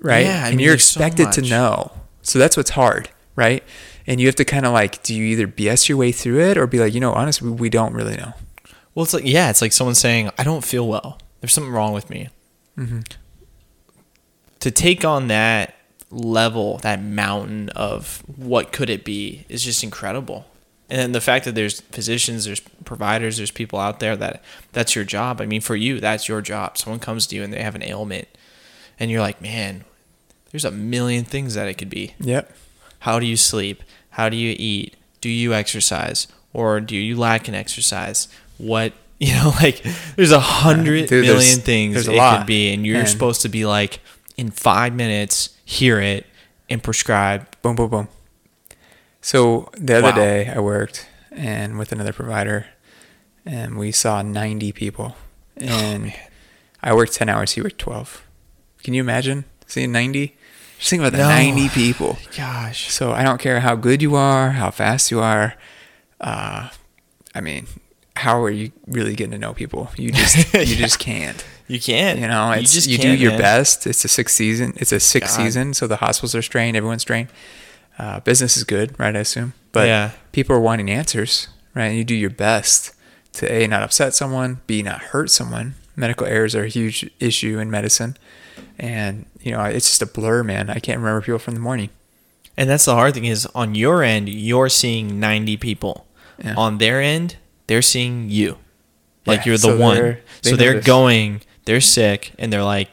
[0.00, 0.26] Right?
[0.26, 1.92] Yeah, I and mean, you're expected so to know.
[2.22, 3.62] So that's what's hard, right?
[4.06, 6.56] and you have to kind of like do you either bs your way through it
[6.56, 8.32] or be like you know honestly we don't really know
[8.94, 11.92] well it's like yeah it's like someone saying i don't feel well there's something wrong
[11.92, 12.28] with me
[12.78, 13.00] mm-hmm.
[14.60, 15.74] to take on that
[16.10, 20.46] level that mountain of what could it be is just incredible
[20.90, 24.42] and the fact that there's physicians there's providers there's people out there that
[24.72, 27.52] that's your job i mean for you that's your job someone comes to you and
[27.52, 28.28] they have an ailment
[28.98, 29.84] and you're like man
[30.52, 32.54] there's a million things that it could be yep
[33.00, 33.82] how do you sleep
[34.14, 34.94] how do you eat?
[35.20, 36.28] Do you exercise?
[36.52, 38.28] Or do you lack in exercise?
[38.58, 39.84] What you know, like
[40.16, 43.06] there's a hundred million there's, things there's it could be, and you're Man.
[43.06, 44.00] supposed to be like
[44.36, 46.26] in five minutes, hear it
[46.68, 47.46] and prescribe.
[47.62, 48.08] Boom, boom, boom.
[49.24, 50.16] So the other wow.
[50.16, 52.66] day I worked and with another provider,
[53.46, 55.16] and we saw 90 people,
[55.62, 56.28] oh, and oh,
[56.82, 57.52] I worked 10 hours.
[57.52, 58.22] He worked 12.
[58.82, 60.36] Can you imagine seeing 90?
[60.76, 61.28] Just think about the no.
[61.28, 62.18] 90 people.
[62.36, 62.90] Gosh.
[62.90, 65.54] So I don't care how good you are, how fast you are.
[66.20, 66.68] Uh,
[67.34, 67.66] I mean,
[68.16, 69.88] how are you really getting to know people?
[69.96, 70.76] You just you yeah.
[70.76, 71.42] just can't.
[71.66, 72.18] You can't.
[72.18, 73.40] You know, it's, you, just you do your man.
[73.40, 73.86] best.
[73.86, 74.74] It's a six season.
[74.76, 75.42] It's a six God.
[75.42, 76.76] season, so the hospitals are strained.
[76.76, 77.30] Everyone's strained.
[77.98, 79.14] Uh, business is good, right?
[79.14, 80.10] I assume, but yeah.
[80.32, 81.86] people are wanting answers, right?
[81.86, 82.94] And you do your best
[83.34, 85.74] to a not upset someone, b not hurt someone.
[85.96, 88.16] Medical errors are a huge issue in medicine,
[88.78, 90.70] and you know it's just a blur, man.
[90.70, 91.90] I can't remember people from the morning.
[92.56, 96.06] And that's the hard thing is on your end, you're seeing 90 people.
[96.42, 96.54] Yeah.
[96.56, 98.58] On their end, they're seeing you.
[99.26, 99.96] Like yeah, you're the so one.
[99.96, 102.90] They're, they so they're going, they're sick, and they're like,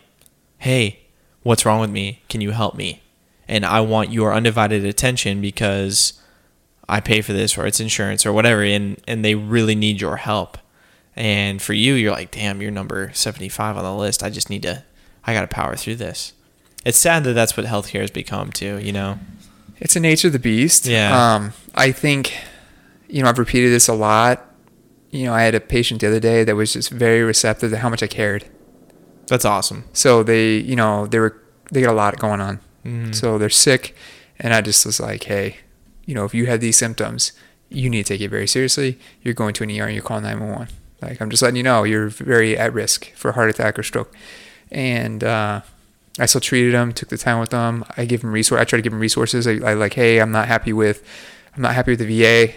[0.60, 1.00] hey,
[1.44, 2.22] what's wrong with me?
[2.30, 3.02] Can you help me?
[3.48, 6.14] And I want your undivided attention because
[6.88, 8.64] I pay for this or it's insurance or whatever.
[8.64, 10.58] And, and they really need your help.
[11.16, 14.24] And for you, you're like, damn, you're number 75 on the list.
[14.24, 14.84] I just need to
[15.26, 16.34] I got to power through this.
[16.86, 18.80] It's sad that that's what healthcare has become too.
[18.80, 19.20] You know,
[19.78, 20.86] it's the nature of the beast.
[20.88, 21.36] Yeah.
[21.36, 22.34] Um, I think,
[23.08, 24.48] you know, I've repeated this a lot.
[25.12, 27.78] You know, I had a patient the other day that was just very receptive to
[27.78, 28.46] how much I cared.
[29.28, 29.84] That's awesome.
[29.94, 31.38] So they, you know, they were
[31.72, 32.60] they got a lot going on.
[32.86, 33.12] Mm-hmm.
[33.12, 33.96] So they're sick,
[34.40, 35.58] and I just was like, hey,
[36.06, 37.32] you know, if you have these symptoms,
[37.70, 39.00] you need to take it very seriously.
[39.22, 40.74] You're going to an ER and you're calling 911.
[41.02, 43.84] Like, I'm just letting you know you're very at risk for a heart attack or
[43.84, 44.14] stroke.
[44.72, 45.62] And uh,
[46.20, 47.86] I still treated them, took the time with them.
[47.98, 48.60] I give them resource.
[48.60, 49.48] I try to give them resources.
[49.48, 51.04] I, I like, hey, I'm not happy with,
[51.56, 52.54] I'm not happy with the VA.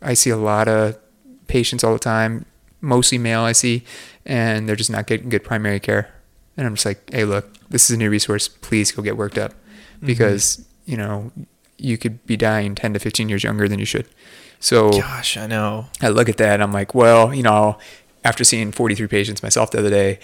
[0.00, 0.98] I see a lot of
[1.46, 2.46] patients all the time,
[2.80, 3.42] mostly male.
[3.42, 3.84] I see,
[4.24, 6.13] and they're just not getting good primary care.
[6.56, 8.48] And I'm just like, hey, look, this is a new resource.
[8.48, 9.54] Please go get worked up,
[10.00, 10.90] because mm-hmm.
[10.90, 11.32] you know
[11.78, 14.08] you could be dying 10 to 15 years younger than you should.
[14.60, 15.86] So, gosh, I know.
[16.00, 17.78] I look at that and I'm like, well, you know,
[18.24, 20.18] after seeing 43 patients myself the other day,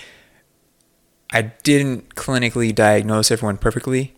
[1.32, 4.14] I didn't clinically diagnose everyone perfectly.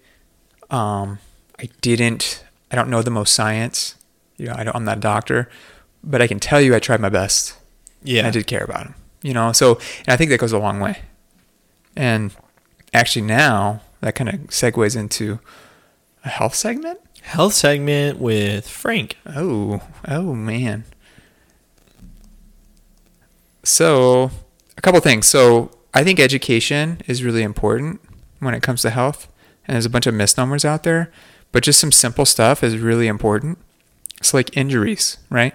[0.70, 1.18] Um,
[1.58, 3.96] I didn't, I don't know the most science.
[4.36, 5.50] You know, I don't, I'm not a doctor,
[6.04, 7.54] but I can tell you I tried my best.
[8.02, 8.26] Yeah.
[8.26, 9.52] I did care about them, you know?
[9.52, 11.00] So, and I think that goes a long way.
[11.96, 12.34] And
[12.92, 15.38] actually now that kind of segues into
[16.24, 19.16] a health segment health segment with Frank.
[19.26, 20.84] Oh, oh man.
[23.62, 24.30] So,
[24.76, 25.26] a couple things.
[25.26, 28.00] So, I think education is really important
[28.40, 29.28] when it comes to health,
[29.66, 31.12] and there's a bunch of misnomers out there,
[31.52, 33.58] but just some simple stuff is really important.
[34.18, 35.54] It's like injuries, right?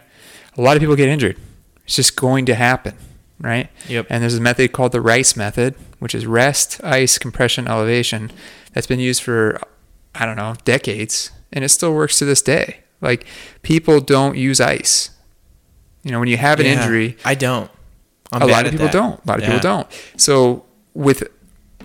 [0.58, 1.38] A lot of people get injured.
[1.84, 2.96] It's just going to happen,
[3.40, 3.70] right?
[3.88, 4.08] Yep.
[4.10, 8.32] And there's a method called the RICE method, which is rest, ice, compression, elevation,
[8.74, 9.60] that's been used for
[10.16, 12.80] I don't know, decades and it still works to this day.
[13.02, 13.26] Like
[13.62, 15.12] people don't use ice.
[16.04, 17.70] You know, when you have an yeah, injury, I don't.
[18.32, 18.94] I'm a lot of people that.
[18.94, 19.24] don't.
[19.24, 19.48] A lot of yeah.
[19.48, 19.88] people don't.
[20.18, 21.24] So with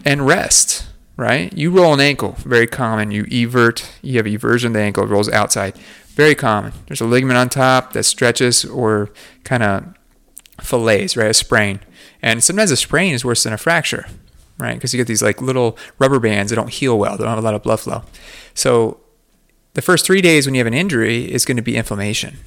[0.05, 0.87] and rest,
[1.17, 1.53] right?
[1.53, 3.11] You roll an ankle, very common.
[3.11, 5.77] You evert, you have eversion of the ankle, it rolls outside.
[6.09, 6.73] Very common.
[6.87, 9.11] There's a ligament on top that stretches or
[9.45, 9.95] kind of
[10.62, 11.31] fillets, right?
[11.31, 11.81] A sprain.
[12.22, 14.07] And sometimes a sprain is worse than a fracture,
[14.59, 14.75] right?
[14.75, 17.16] Because you get these like little rubber bands that don't heal well.
[17.16, 18.03] They don't have a lot of blood flow.
[18.55, 19.01] So
[19.75, 22.38] the first three days when you have an injury is going to be inflammation.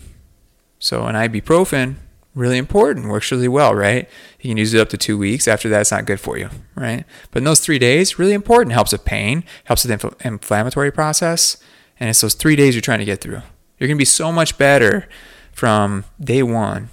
[0.80, 1.96] So an ibuprofen,
[2.36, 4.08] really important, works really well, right?
[4.40, 5.48] You can use it up to two weeks.
[5.48, 7.06] After that, it's not good for you, right?
[7.32, 8.74] But in those three days, really important.
[8.74, 11.58] Helps with pain, helps with the infl- inflammatory process,
[12.00, 13.42] and it's those three days you're trying to get through.
[13.80, 15.08] You're going to be so much better
[15.52, 16.90] from day one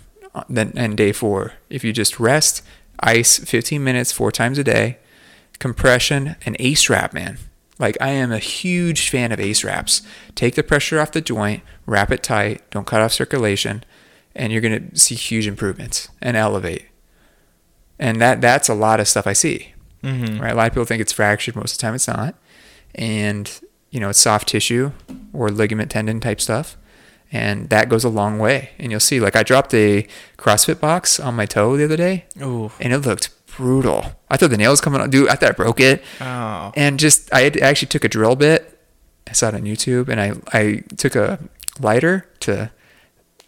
[0.48, 2.62] than and day four if you just rest,
[3.00, 4.98] ice 15 minutes four times a day,
[5.58, 7.38] compression, and ACE wrap, man.
[7.78, 10.02] Like I am a huge fan of ace wraps.
[10.34, 13.84] Take the pressure off the joint, wrap it tight, don't cut off circulation,
[14.34, 16.86] and you're going to see huge improvements and elevate.
[17.98, 19.74] And that that's a lot of stuff I see.
[20.02, 20.40] Mm-hmm.
[20.40, 20.52] Right?
[20.52, 21.56] A lot of people think it's fractured.
[21.56, 22.34] Most of the time, it's not.
[22.94, 23.50] And
[23.90, 24.92] you know, it's soft tissue
[25.32, 26.76] or ligament tendon type stuff,
[27.32, 28.70] and that goes a long way.
[28.78, 32.26] And you'll see, like I dropped a CrossFit box on my toe the other day,
[32.40, 32.70] Ooh.
[32.78, 34.12] and it looked brutal.
[34.30, 35.10] I thought the nails coming out.
[35.10, 36.04] Dude, I thought I broke it.
[36.20, 36.72] Oh.
[36.76, 38.78] And just, I actually took a drill bit.
[39.26, 41.38] I saw it on YouTube, and I I took a
[41.80, 42.70] lighter to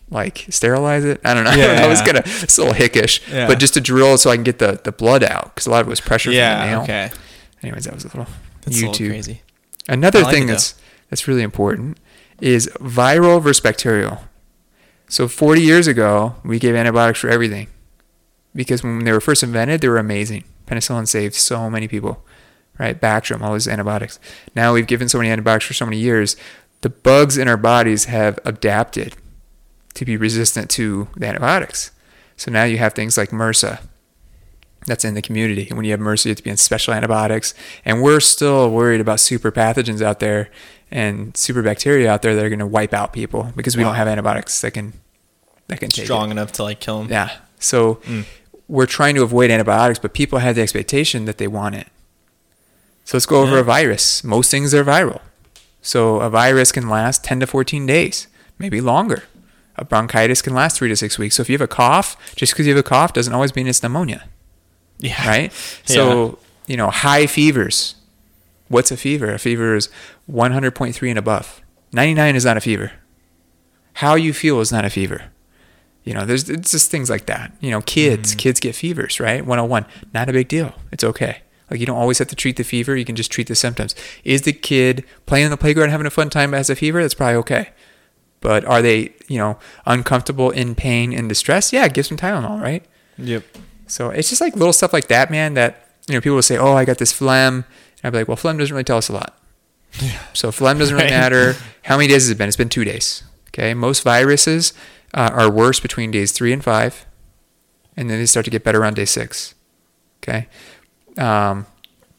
[0.09, 1.21] like sterilize it.
[1.25, 1.53] I don't know.
[1.53, 3.47] Yeah, I was gonna it's a little hickish, yeah.
[3.47, 5.81] but just to drill so I can get the the blood out because a lot
[5.81, 6.83] of it was pressure yeah, from the nail.
[6.85, 7.11] Okay.
[7.63, 8.27] Anyways, that was a little
[8.63, 8.83] that's YouTube.
[8.83, 9.43] A little crazy.
[9.89, 10.75] Another like thing that's
[11.11, 11.99] that's really important
[12.45, 14.19] is viral versus bacterial.
[15.09, 17.69] So 40 years ago, we gave antibiotics for everything
[18.55, 20.45] because when they were first invented, they were amazing.
[20.67, 22.23] Penicillin saved so many people,
[22.79, 23.01] right?
[23.01, 24.21] Bactrim, all these antibiotics.
[24.55, 26.37] Now we've given so many antibiotics for so many years,
[26.83, 29.15] the bugs in our bodies have adapted
[29.95, 31.93] to be resistant to the antibiotics.
[32.37, 33.81] So now you have things like MRSA
[34.87, 35.67] that's in the community.
[35.69, 37.55] And when you have MRSA, you have to be special antibiotics.
[37.87, 40.51] And we're still worried about super pathogens out there
[40.95, 43.91] and super bacteria out there that are going to wipe out people because we wow.
[43.91, 44.95] don't have antibiotics that can
[45.67, 47.11] that can strong enough to like kill them.
[47.11, 47.37] Yeah.
[47.59, 48.25] So mm
[48.69, 51.87] we're trying to avoid antibiotics, but people have the expectation that they want it.
[53.05, 53.61] So let's go over yeah.
[53.61, 54.25] a virus.
[54.25, 55.21] Most things are viral.
[55.83, 58.27] So a virus can last 10 to 14 days,
[58.59, 59.25] maybe longer.
[59.77, 61.37] A bronchitis can last three to six weeks.
[61.37, 63.67] So if you have a cough, just because you have a cough doesn't always mean
[63.67, 64.25] it's pneumonia.
[64.99, 65.29] Yeah.
[65.29, 65.53] Right?
[65.85, 66.35] So, yeah.
[66.67, 67.97] you know, high fevers.
[68.69, 69.33] What's a fever?
[69.33, 69.89] A fever is
[70.31, 71.61] 100.3 and above.
[71.93, 72.93] 99 is not a fever.
[73.95, 75.31] How you feel is not a fever.
[76.03, 77.53] You know, there's it's just things like that.
[77.61, 78.39] You know, kids, mm.
[78.39, 79.45] kids get fevers, right?
[79.45, 80.75] 101, not a big deal.
[80.93, 81.39] It's okay.
[81.71, 82.95] Like you don't always have to treat the fever.
[82.95, 83.95] You can just treat the symptoms.
[84.23, 87.01] Is the kid playing in the playground having a fun time as a fever?
[87.01, 87.71] That's probably okay.
[88.41, 91.73] But are they, you know, uncomfortable, in pain, in distress?
[91.73, 92.85] Yeah, give some Tylenol, right?
[93.17, 93.45] Yep.
[93.87, 95.55] So it's just like little stuff like that, man.
[95.55, 97.65] That you know, people will say, "Oh, I got this phlegm,"
[98.05, 99.39] and I'd be like, "Well, phlegm doesn't really tell us a lot."
[100.01, 100.21] Yeah.
[100.35, 101.57] So phlegm doesn't really matter.
[101.85, 102.49] How many days has it been?
[102.49, 103.23] It's been two days.
[103.49, 103.73] Okay.
[103.73, 104.75] Most viruses
[105.15, 107.07] uh, are worse between days three and five,
[107.97, 109.55] and then they start to get better around day six.
[110.23, 110.49] Okay.
[111.17, 111.67] Um,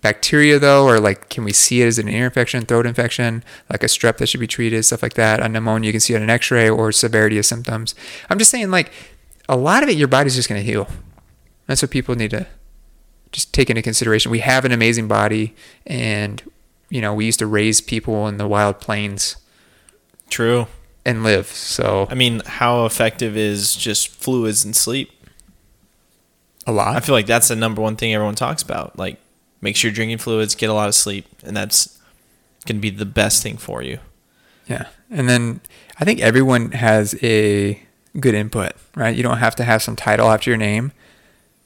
[0.02, 3.84] bacteria though, or like can we see it as an ear infection, throat infection, like
[3.84, 5.40] a strep that should be treated, stuff like that?
[5.40, 7.94] A pneumonia, you can see it on an X-ray or severity of symptoms.
[8.30, 8.92] I'm just saying, like
[9.48, 10.88] a lot of it, your body's just gonna heal.
[11.68, 12.48] That's what people need to
[13.36, 14.32] just take into consideration.
[14.32, 15.54] We have an amazing body,
[15.86, 16.42] and
[16.90, 19.38] you know we used to raise people in the wild plains
[20.30, 20.68] True.
[21.04, 21.48] and live.
[21.48, 25.12] So I mean, how effective is just fluids and sleep?
[26.68, 26.96] a lot.
[26.96, 28.98] I feel like that's the number one thing everyone talks about.
[28.98, 29.18] Like,
[29.62, 32.00] make sure you're drinking fluids, get a lot of sleep, and that's
[32.66, 34.00] going to be the best thing for you.
[34.68, 34.88] Yeah.
[35.12, 35.62] And then
[36.00, 37.82] I think everyone has a
[38.20, 39.16] good input, right?
[39.16, 40.92] You don't have to have some title after your name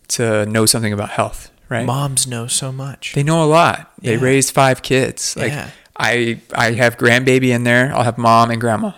[0.10, 1.86] to know something about health, right?
[1.86, 3.14] Moms know so much.
[3.14, 3.92] They know a lot.
[4.02, 4.22] They Yeah.
[4.24, 5.36] raised five kids.
[5.38, 5.70] Like Yeah.
[5.98, 7.94] I I have grandbaby in there.
[7.96, 8.92] I'll have mom and grandma.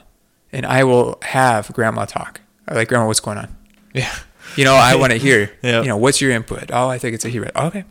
[0.54, 2.42] And I will have grandma talk.
[2.68, 3.56] I like grandma, what's going on?
[3.94, 4.14] Yeah.
[4.58, 5.52] You know, I want to hear.
[5.64, 5.84] Yep.
[5.84, 6.72] You know, what's your input?
[6.74, 7.50] Oh, I think it's a hero.
[7.56, 7.86] Okay.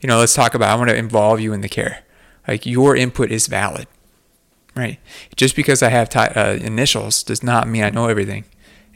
[0.00, 0.68] You know, let's talk about.
[0.70, 2.04] I want to involve you in the care.
[2.46, 3.86] Like your input is valid,
[4.76, 4.98] right?
[5.36, 8.44] Just because I have ti uh, initials does not mean I know everything,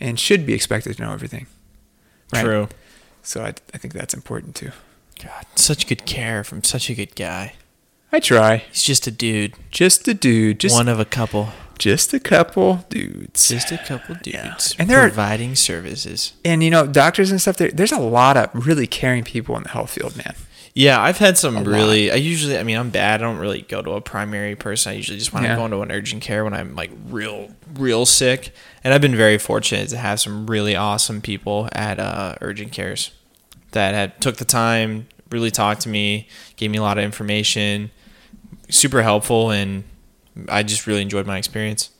[0.00, 1.46] and should be expected to know everything.
[2.32, 2.44] Right?
[2.44, 2.68] True.
[3.22, 4.72] So I, I think that's important too.
[5.22, 7.54] God, such good care from such a good guy.
[8.12, 8.58] I try.
[8.70, 9.54] He's just a dude.
[9.70, 10.60] Just a dude.
[10.60, 11.48] Just one of a couple.
[11.78, 13.48] just a couple dudes.
[13.48, 14.50] Just a couple Yeah.
[14.50, 14.74] dudes.
[14.78, 16.32] And they're providing services.
[16.44, 17.56] and you know, doctors and stuff.
[17.58, 20.34] There's a lot of really caring people in the health field, man.
[20.74, 21.66] Yeah, I've had some A lot.
[21.66, 22.10] really.
[22.12, 23.20] I usually, I mean, I'm bad.
[23.22, 24.92] I don't really go to a primary person.
[24.92, 25.52] I usually just when Yeah.
[25.52, 28.54] I'm going to an urgent care when I'm like real, real sick.
[28.84, 33.10] And I've been very fortunate to have some really awesome people at uh, urgent cares
[33.76, 37.90] that had took the time, really talked to me, gave me a lot of information,
[38.68, 39.84] super helpful, and
[40.48, 41.90] I just really enjoyed my experience.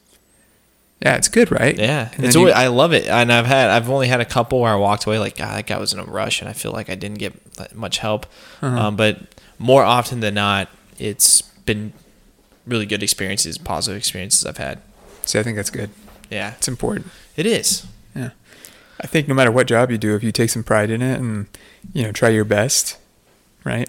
[1.02, 1.76] Yeah, it's good, right?
[1.78, 4.24] Yeah, And it's then you- I love it, and I've had I've only had a
[4.24, 6.54] couple where I walked away like God, that guy was in a rush, and I
[6.54, 7.34] feel like I didn't get
[7.74, 8.24] much help.
[8.62, 8.78] Uh-huh.
[8.88, 9.18] Um, but
[9.58, 11.92] more often than not, it's been
[12.66, 14.80] really good experiences, positive experiences I've had.
[15.26, 15.90] See, I think that's good.
[16.30, 17.06] Yeah, It's important.
[17.36, 17.86] it is.
[19.00, 21.18] I think no matter what job you do, if you take some pride in it
[21.18, 21.46] and,
[21.92, 22.96] you know, try your best,
[23.64, 23.88] right?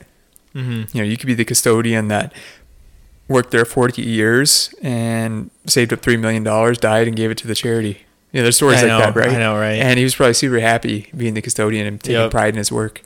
[0.53, 0.95] Mm-hmm.
[0.97, 2.33] You know, you could be the custodian that
[3.27, 7.55] worked there 40 years and saved up $3 million, died, and gave it to the
[7.55, 8.05] charity.
[8.31, 9.29] You know, there's stories I like know, that, right?
[9.29, 9.79] I know, right?
[9.79, 12.31] And he was probably super happy being the custodian and taking Yep.
[12.31, 13.01] pride in his work.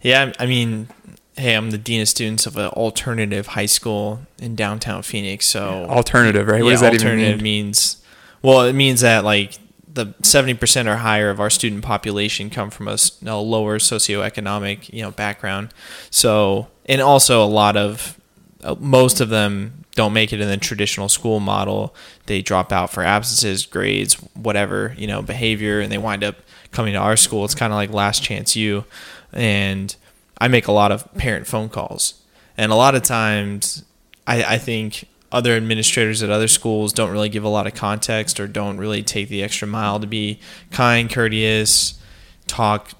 [0.00, 0.88] Yeah, I mean,
[1.36, 5.46] hey, I'm the dean of students of an alternative high school in downtown Phoenix.
[5.46, 6.62] So Alternative, right?
[6.62, 7.64] what yeah, does that even alternative mean?
[7.66, 7.96] means
[8.42, 9.58] well, it means that like
[9.92, 12.96] the seventy percent or higher of our student population come from a
[13.40, 15.74] lower socioeconomic you know background.
[16.10, 18.18] So and also a lot of
[18.62, 21.94] uh, most of them don't make it in the traditional school model.
[22.26, 26.36] They drop out for absences, grades, whatever you know behavior, and they wind up
[26.70, 27.44] coming to our school.
[27.44, 28.84] It's kind of like last chance you,
[29.32, 29.94] and
[30.40, 32.22] I make a lot of parent phone calls,
[32.56, 33.84] and a lot of times
[34.26, 38.40] I, I think other administrators at other schools don't really give a lot of context
[38.40, 40.40] or don't really take the extra mile to be
[40.70, 42.00] kind, courteous,
[42.46, 42.92] talk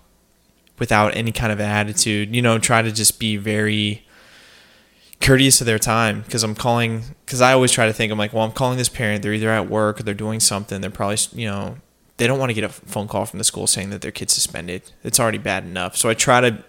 [0.78, 2.34] without any kind of attitude.
[2.34, 4.06] You know, try to just be very
[5.20, 8.32] courteous to their time because I'm calling because I always try to think I'm like,
[8.32, 9.22] well, I'm calling this parent.
[9.22, 10.80] They're either at work or they're doing something.
[10.80, 11.76] They're probably you know
[12.16, 14.32] they don't want to get a phone call from the school saying that their kid's
[14.34, 14.92] suspended.
[15.02, 15.96] It's already bad enough.
[15.96, 16.64] So I try to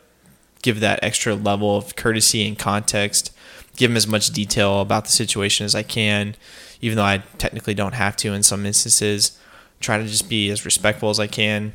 [0.61, 3.35] give that extra level of courtesy and context,
[3.75, 6.35] give them as much detail about the situation as I can,
[6.81, 9.37] even though I technically don't have to in some instances.
[9.79, 11.73] Try to just be as respectful as I can.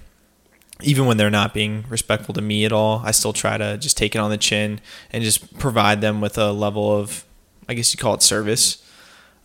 [0.82, 3.96] Even when they're not being respectful to me at all, I still try to just
[3.96, 4.80] take it on the chin
[5.10, 7.24] and just provide them with a level of,
[7.68, 8.82] I guess you call it service.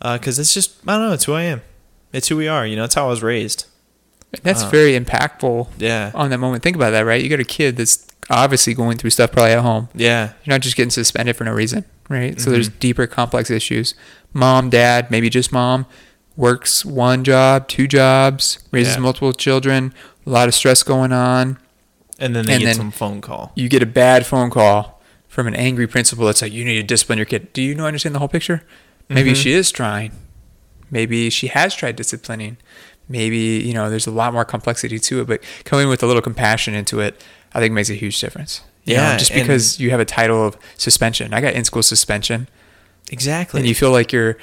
[0.01, 1.61] Because it's just, I don't know, it's who I am.
[2.11, 2.67] It's who we are.
[2.67, 3.65] You know, it's how I was raised.
[4.43, 6.11] That's Uh, very impactful Yeah.
[6.13, 6.63] on that moment.
[6.63, 7.21] Think about that, right?
[7.23, 9.89] You got a kid that's obviously going through stuff probably at home.
[9.93, 10.33] Yeah.
[10.43, 12.39] You're not just getting suspended for no reason, right?
[12.39, 13.93] So there's deeper, complex issues.
[14.33, 15.85] Mom, dad, maybe just mom,
[16.35, 19.01] works one job, two jobs, raises Yeah.
[19.01, 19.93] multiple children,
[20.25, 21.57] a lot of stress going on.
[22.19, 23.51] And then they And get then- some phone call.
[23.55, 26.83] You get a bad phone call from an angry principal that's like, you need to
[26.83, 27.51] discipline your kid.
[27.53, 28.63] Do you know understand the whole picture?
[29.09, 29.35] Maybe Mhm.
[29.35, 30.11] she is trying.
[30.89, 32.57] Maybe she has tried disciplining.
[33.09, 36.21] Maybe, you know, there's a lot more complexity to it, but coming with a little
[36.21, 37.21] compassion into it,
[37.53, 38.61] I think makes a huge difference.
[38.85, 41.33] You know, Yeah, just and- because you have a title of suspension.
[41.33, 42.47] I got in school suspension.
[43.11, 43.59] Exactly.
[43.59, 44.37] and you feel like you're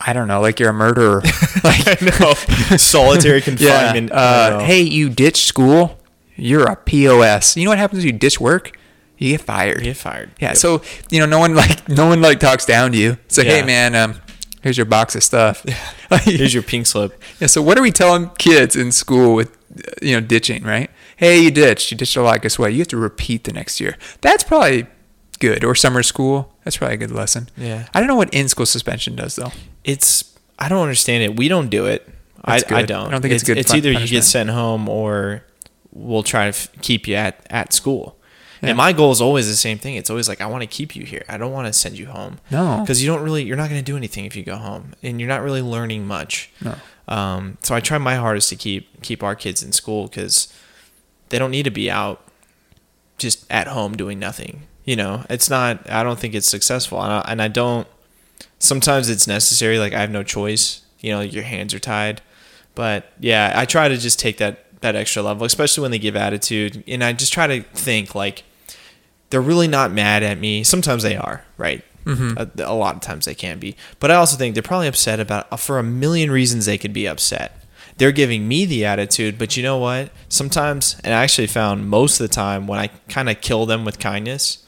[0.00, 1.20] I don't know, like you're a murderer.
[1.64, 2.76] like I know.
[2.76, 4.10] Solitary confinement.
[4.10, 4.16] Yeah.
[4.16, 5.98] Uh, hey, you ditched school.
[6.36, 7.56] You're a POS.
[7.56, 8.76] You know what happens if you ditch work?
[9.18, 9.78] You get fired.
[9.78, 10.30] You get fired.
[10.40, 10.48] Yeah.
[10.48, 10.56] Yep.
[10.56, 13.16] So you know, no one like no one like talks down to you.
[13.26, 14.14] It's like, hey man, um,
[14.62, 15.64] here's your box of stuff.
[16.22, 17.20] Here's your pink slip.
[17.40, 17.46] yeah.
[17.48, 19.56] So what are we telling kids in school with
[20.02, 20.62] you know ditching?
[20.64, 20.90] Right?
[21.18, 21.90] Hey, you ditched.
[21.90, 22.40] You ditched a lot.
[22.42, 22.72] Guess what?
[22.72, 23.96] You have to repeat the next year.
[24.22, 24.86] That's probably
[25.40, 25.64] good.
[25.64, 26.54] Or summer school.
[26.64, 27.48] That's probably a good lesson.
[27.56, 27.88] Yeah.
[27.92, 29.52] I don't know what in school suspension does though.
[29.84, 31.36] It's I don't understand it.
[31.36, 32.08] We don't do it.
[32.44, 33.08] I, I don't.
[33.08, 35.44] I don't think it's good It's either you get sent home or
[35.92, 38.16] we'll try to f- keep you at at school.
[38.62, 38.70] Yeah.
[38.70, 39.96] And my goal is always the same thing.
[39.96, 41.24] It's always like I want to keep you here.
[41.28, 42.78] I don't want to send you home No.
[42.80, 45.20] because you don't really you're not going to do anything if you go home and
[45.20, 46.50] you're not really learning much.
[46.64, 46.74] No.
[47.08, 50.52] Um, so I try my hardest to keep keep our kids in school because
[51.30, 52.22] they don't need to be out
[53.18, 54.62] just at home doing nothing.
[54.84, 55.90] You know, it's not.
[55.90, 57.86] I don't think it's successful, and I, and I don't.
[58.58, 59.78] Sometimes it's necessary.
[59.78, 60.82] Like I have no choice.
[61.00, 62.22] You know, your hands are tied.
[62.74, 66.16] But yeah, I try to just take that that extra level, especially when they give
[66.16, 68.44] attitude, and I just try to think like
[69.30, 70.64] they're really not mad at me.
[70.64, 71.84] Sometimes they are, right?
[72.04, 72.38] Mm-hmm.
[72.38, 75.20] A, a lot of times they can be, but I also think they're probably upset
[75.20, 77.57] about for a million reasons they could be upset.
[77.98, 80.10] They're giving me the attitude, but you know what?
[80.28, 83.84] Sometimes, and I actually found most of the time when I kind of kill them
[83.84, 84.64] with kindness,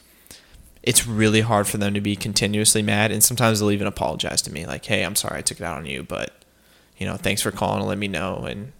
[0.83, 3.13] it's really hard for them to be continuously mad.
[3.13, 5.79] And sometimes they'll even apologize to me, like, "Hey, I'm sorry I took it out
[5.79, 6.45] on you, but
[6.99, 8.73] you know, thanks for calling and let me know." And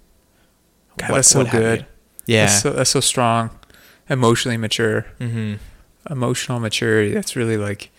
[0.97, 1.87] God, that's so good.
[2.27, 2.47] Yeah.
[2.47, 3.51] That's so, that's so strong.
[4.09, 5.07] Emotionally mature.
[5.19, 5.55] mm-hmm.
[6.11, 7.13] Emotional maturity.
[7.13, 7.91] That's really like,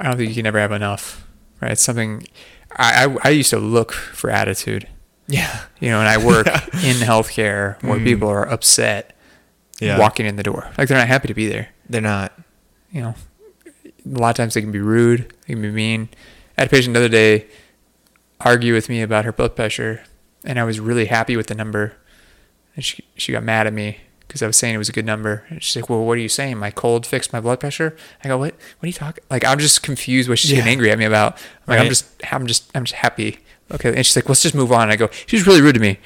[0.00, 1.26] I don't think you can ever have enough,
[1.60, 1.72] right?
[1.72, 2.26] It's something,
[2.72, 4.88] I, I, I used to look for attitude,
[5.26, 5.60] Yeah.
[5.80, 8.04] you know, and I work in healthcare where Mm.
[8.04, 9.16] people are upset
[9.80, 9.98] Yeah.
[9.98, 10.70] walking in the door.
[10.78, 11.68] Like they're not happy to be there.
[11.88, 12.32] They're not.
[12.90, 13.14] You know,
[14.06, 16.08] a lot of times they can be rude, they can be mean.
[16.56, 17.46] I had a patient the other day
[18.40, 20.02] argue with me about her blood pressure,
[20.44, 21.94] and I was really happy with the number.
[22.76, 25.06] And she, she got mad at me because I was saying it was a good
[25.06, 25.44] number.
[25.48, 26.58] And she's like, Well, what are you saying?
[26.58, 27.96] My cold fixed my blood pressure?
[28.22, 30.58] I go, What what are you talking like I'm just confused what she's Yeah.
[30.58, 31.34] getting angry at me about.
[31.66, 33.38] I'm like, I'm just I'm just I'm just happy.
[33.74, 33.94] Okay.
[33.94, 34.82] And she's like, Let's just move on.
[34.82, 35.98] And I go, She's really rude to me.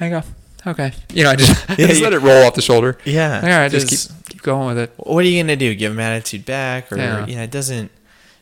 [0.00, 0.22] I go,
[0.66, 0.92] Okay.
[1.12, 2.04] You know, I just, I Yeah, just yeah.
[2.04, 2.98] let it roll off the shoulder.
[3.04, 3.40] Yeah.
[3.42, 4.92] All right, just Just- keep keep going with it.
[4.96, 5.74] what are you gonna do?
[5.74, 7.26] Give them attitude back, or Yeah.
[7.26, 7.90] you know, it doesn't.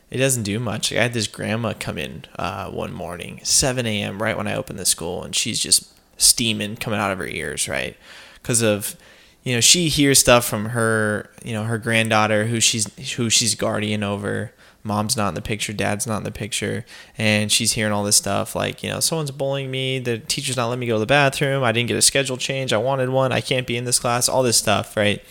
[0.09, 0.91] It doesn't do much.
[0.91, 4.21] I had this grandma come in uh, one morning, 7 a.m.
[4.21, 7.69] right when I opened the school, and she's just steaming coming out of her ears,
[7.69, 7.95] right?
[8.41, 8.97] Because of,
[9.43, 13.55] you know, she hears stuff from her, you know, her granddaughter who she's who she's
[13.55, 14.51] guardian over.
[14.83, 16.85] Mom's not in the picture, dad's not in the picture,
[17.17, 20.67] and she's hearing all this stuff like, you know, someone's bullying me, the teacher's not
[20.67, 23.31] letting me go to the bathroom, I didn't get a schedule change, I wanted one,
[23.31, 25.21] I can't be in this class, all this stuff, right?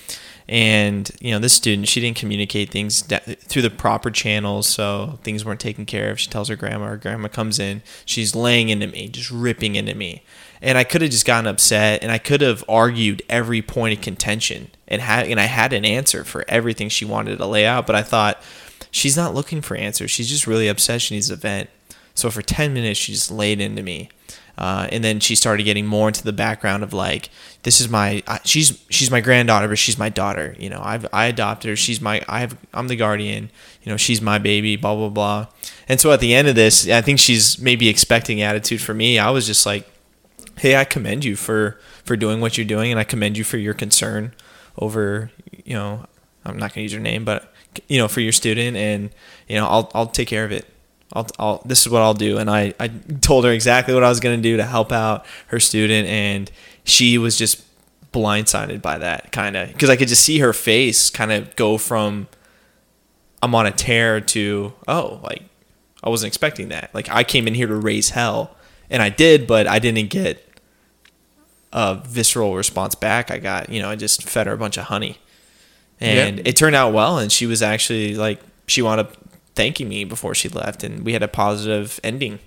[0.50, 5.44] and you know this student she didn't communicate things through the proper channels so things
[5.44, 8.88] weren't taken care of she tells her grandma her grandma comes in she's laying into
[8.88, 10.24] me just ripping into me
[10.60, 14.02] and i could have just gotten upset and i could have argued every point of
[14.02, 17.86] contention and had and i had an answer for everything she wanted to lay out
[17.86, 18.42] but i thought
[18.90, 20.10] she's not looking for answers.
[20.10, 21.70] She's just really upset she needs a vent.
[22.14, 24.10] So for 10 minutes she just laid into me.
[24.58, 27.30] Uh, and then she started getting more into the background of like
[27.62, 30.54] this is my she's she's my granddaughter but she's my daughter.
[30.58, 31.76] You know I've I adopted her.
[31.76, 33.50] She's my I have I'm the guardian.
[33.82, 35.46] You know she's my baby blah blah blah.
[35.88, 39.18] And so at the end of this I think she's maybe expecting attitude for me.
[39.18, 39.88] I was just like
[40.58, 43.56] hey I commend you for for doing what you're doing and I commend you for
[43.56, 44.34] your concern
[44.76, 45.30] over
[45.64, 46.04] you know
[46.44, 47.52] I'm not gonna use your name but
[47.88, 49.10] you know for your student and
[49.48, 50.66] you know I'll I'll take care of it
[51.12, 52.38] I'll, I'll, this is what I'll do.
[52.38, 55.26] And I, I told her exactly what I was going to do to help out
[55.48, 56.08] her student.
[56.08, 56.50] And
[56.84, 57.64] she was just
[58.12, 61.78] blindsided by that kind of, because I could just see her face kind of go
[61.78, 62.28] from,
[63.42, 65.42] I'm on a tear to, oh, like,
[66.02, 66.94] I wasn't expecting that.
[66.94, 68.56] Like, I came in here to raise hell.
[68.88, 70.46] And I did, but I didn't get
[71.72, 73.30] a visceral response back.
[73.30, 75.18] I got, you know, I just fed her a bunch of honey.
[76.00, 76.46] And Yep.
[76.48, 77.18] it turned out well.
[77.18, 79.16] And she was actually like, she wound up
[79.54, 80.82] thanking me before she left.
[80.82, 82.38] And we had a positive ending.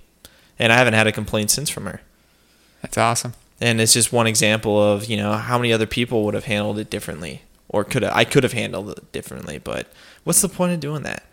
[0.60, 2.02] And I haven't had a complaint since from her.
[2.82, 3.34] That's awesome.
[3.62, 6.80] And it's just one example of, you know, how many other people would have handled
[6.80, 7.44] it differently.
[7.70, 9.58] Or could I could have handled it differently.
[9.58, 9.88] But
[10.24, 11.24] what's the point of doing that?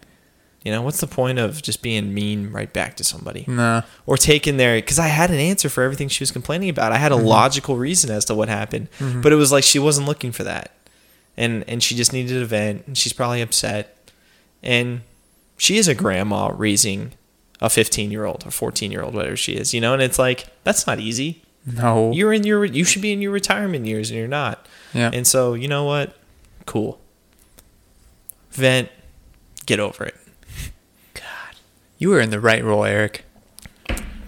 [0.65, 3.45] You know, what's the point of just being mean right back to somebody?
[3.49, 3.83] No.
[4.05, 6.93] or taking their because I had an answer for everything she was complaining about.
[6.93, 7.27] I had a mm-hmm.
[7.27, 9.23] logical reason as to what happened, mm-hmm.
[9.23, 10.73] but it was like she wasn't looking for that,
[11.37, 14.11] and and she just needed a vent, and she's probably upset,
[14.63, 15.03] and
[15.57, 17.13] she is a grandma raising
[17.61, 20.19] a 15 year old or 14 year old, whatever she is, you know, and it's
[20.19, 21.43] like that's not easy.
[21.67, 22.11] No.
[22.13, 24.67] You're in your you should be in your retirement years, and you're not.
[24.95, 25.11] yeah.
[25.13, 26.17] And so you know what?
[26.67, 26.99] Cool.
[28.53, 28.89] Vent.
[29.67, 30.15] Get over it.
[31.15, 31.55] God.
[31.99, 33.25] You were in the right role, Eric.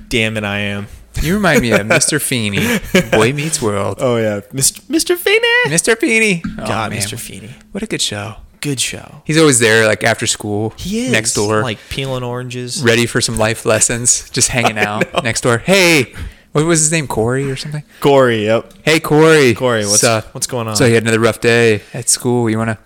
[0.09, 0.88] Damn it, I am.
[1.23, 2.20] You remind me of Mr.
[2.20, 3.99] Feeney, Boy Meets World.
[4.01, 4.81] Oh yeah, Mr.
[4.83, 5.16] Mr.
[5.16, 5.75] Feeney.
[5.75, 5.97] Mr.
[5.97, 6.43] Feeney.
[6.59, 7.01] Oh, God, man.
[7.01, 7.18] Mr.
[7.18, 7.51] Feeney.
[7.70, 8.37] What a good show.
[8.61, 9.23] Good show.
[9.25, 10.73] He's always there, like after school.
[10.77, 12.83] He is next door, like peeling oranges.
[12.83, 15.59] ready for some life lessons, just hanging out next door.
[15.59, 16.14] Hey,
[16.53, 17.07] what was his name?
[17.07, 17.83] Corey or something?
[18.01, 18.73] Corey, yep.
[18.85, 19.55] Hey, Corey.
[19.55, 20.77] Corey, what's So- what's going on?
[20.77, 22.49] So you had another rough day at school.
[22.51, 22.79] You want to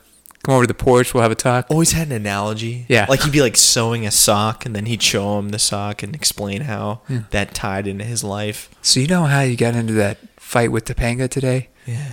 [0.47, 1.13] come over to the porch.
[1.13, 1.67] We'll have a talk.
[1.71, 2.87] Always had an analogy.
[2.89, 3.07] Yeah.
[3.09, 6.15] Like he'd be like sewing a sock and then he'd show him the sock and
[6.15, 7.23] explain how Yeah.
[7.31, 8.71] that tied into his life.
[8.81, 11.69] So you know how you got into that fight with Topanga today?
[11.85, 12.13] Yeah.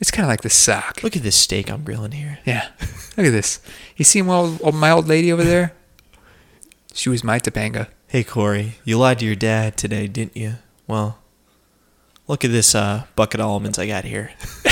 [0.00, 1.02] It's kind of like the sock.
[1.02, 2.38] Look at this steak I'm grilling here.
[2.44, 2.68] Yeah.
[3.16, 3.60] Look at this.
[3.96, 5.72] You see my old, my old lady over there?
[6.92, 7.88] She was my Topanga.
[8.06, 10.54] Hey Corey, you lied to your dad today, didn't you?
[10.86, 11.18] Well,
[12.26, 14.32] look at this uh, bucket of almonds I got here.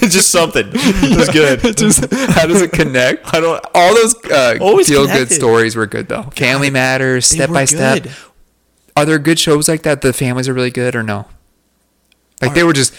[0.00, 0.66] Just something.
[0.72, 1.60] It was good.
[1.76, 3.32] Just how does it connect?
[3.34, 3.64] I don't.
[3.74, 6.24] All those uh, Always feel good stories were good though.
[6.36, 8.02] Family Matters, Step were by Step.
[8.04, 8.12] good.
[8.96, 10.02] Are there good shows like that?
[10.02, 11.26] The families are really good or no?
[12.40, 12.94] Like they were just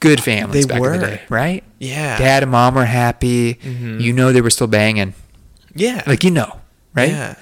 [0.00, 0.98] good families They back in the were.
[0.98, 1.62] day, right?
[1.78, 2.18] Yeah.
[2.18, 3.54] Dad and mom were happy.
[3.54, 4.00] Mhm.
[4.00, 5.14] You know they were still banging.
[5.74, 6.02] Yeah.
[6.06, 6.58] Like you know,
[6.94, 7.10] right?
[7.10, 7.34] Yeah.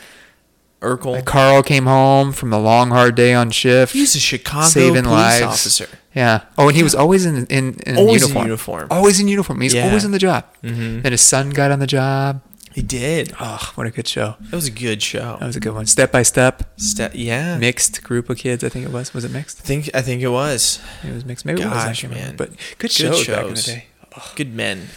[0.80, 1.12] Urkel.
[1.12, 3.92] Like Carl came home from the long hard day on shift.
[3.92, 5.42] He's a Chicago saving police lives.
[5.42, 5.88] officer.
[6.14, 6.42] Yeah.
[6.58, 8.46] Oh, and he was always in in, in Always in uniform.
[8.46, 8.88] uniform.
[8.90, 9.60] Always in uniform.
[9.60, 9.86] He's Yeah.
[9.86, 10.44] always in the job.
[10.62, 11.02] Mhm.
[11.02, 12.40] Then his son got on the job.
[12.74, 13.32] He did.
[13.40, 14.36] Oh, what a good show.
[14.38, 15.38] That was a good show.
[15.40, 15.86] That was a good one.
[15.86, 17.56] Step by step, Ste- yeah.
[17.56, 18.62] mixed group of kids.
[18.62, 19.14] I think it was.
[19.14, 19.60] Was it mixed?
[19.60, 20.78] I think I think it was.
[21.02, 21.46] It was mixed.
[21.46, 21.72] Maybe it was.
[21.74, 22.28] I Gosh, can't remember.
[22.28, 22.36] man.
[22.36, 23.64] But good Good shows, back in the shows.
[23.64, 23.86] day.
[24.34, 24.88] Good men.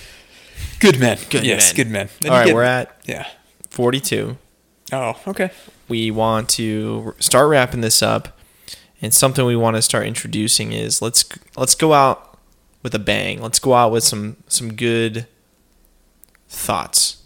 [0.80, 1.18] Good men.
[1.30, 1.76] Good yes, men.
[1.76, 2.10] good men.
[2.26, 3.26] All right, we're at Yeah.
[3.70, 4.38] 42.
[4.92, 5.52] Oh, okay.
[5.88, 8.38] We want to start wrapping this up,
[9.02, 11.26] and something we want to start introducing is let's
[11.58, 12.38] let's go out
[12.84, 13.42] with a bang.
[13.42, 15.28] Let's go out with some some good
[16.48, 17.18] thoughts.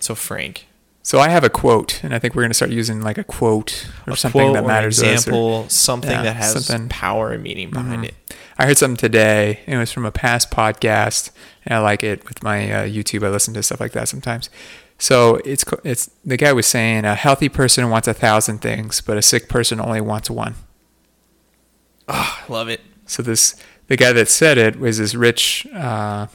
[0.00, 0.66] So Frank,
[1.02, 3.24] So I have a quote, and I think we're going to start using like a
[3.24, 6.22] quote or a something quote that or matters an to us, or- example, something Yeah,
[6.22, 6.88] that has something.
[6.88, 8.08] power and meaning behind Mhm.
[8.08, 8.14] it.
[8.58, 9.60] I heard something today.
[9.66, 11.30] It was from a past podcast,
[11.64, 13.26] and I like it with my uh, YouTube.
[13.26, 14.50] I listen to stuff like that sometimes.
[14.98, 19.16] So it's it's the guy was saying a healthy person wants a thousand things, but
[19.16, 20.56] a sick person only wants one.
[22.08, 22.80] Oh, I love it.
[23.06, 23.54] So this
[23.86, 26.26] the guy that said it was this rich, uh,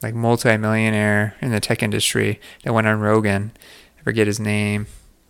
[0.00, 3.52] like multi-millionaire in the tech industry that went on Rogan.
[3.98, 4.86] I forget his name,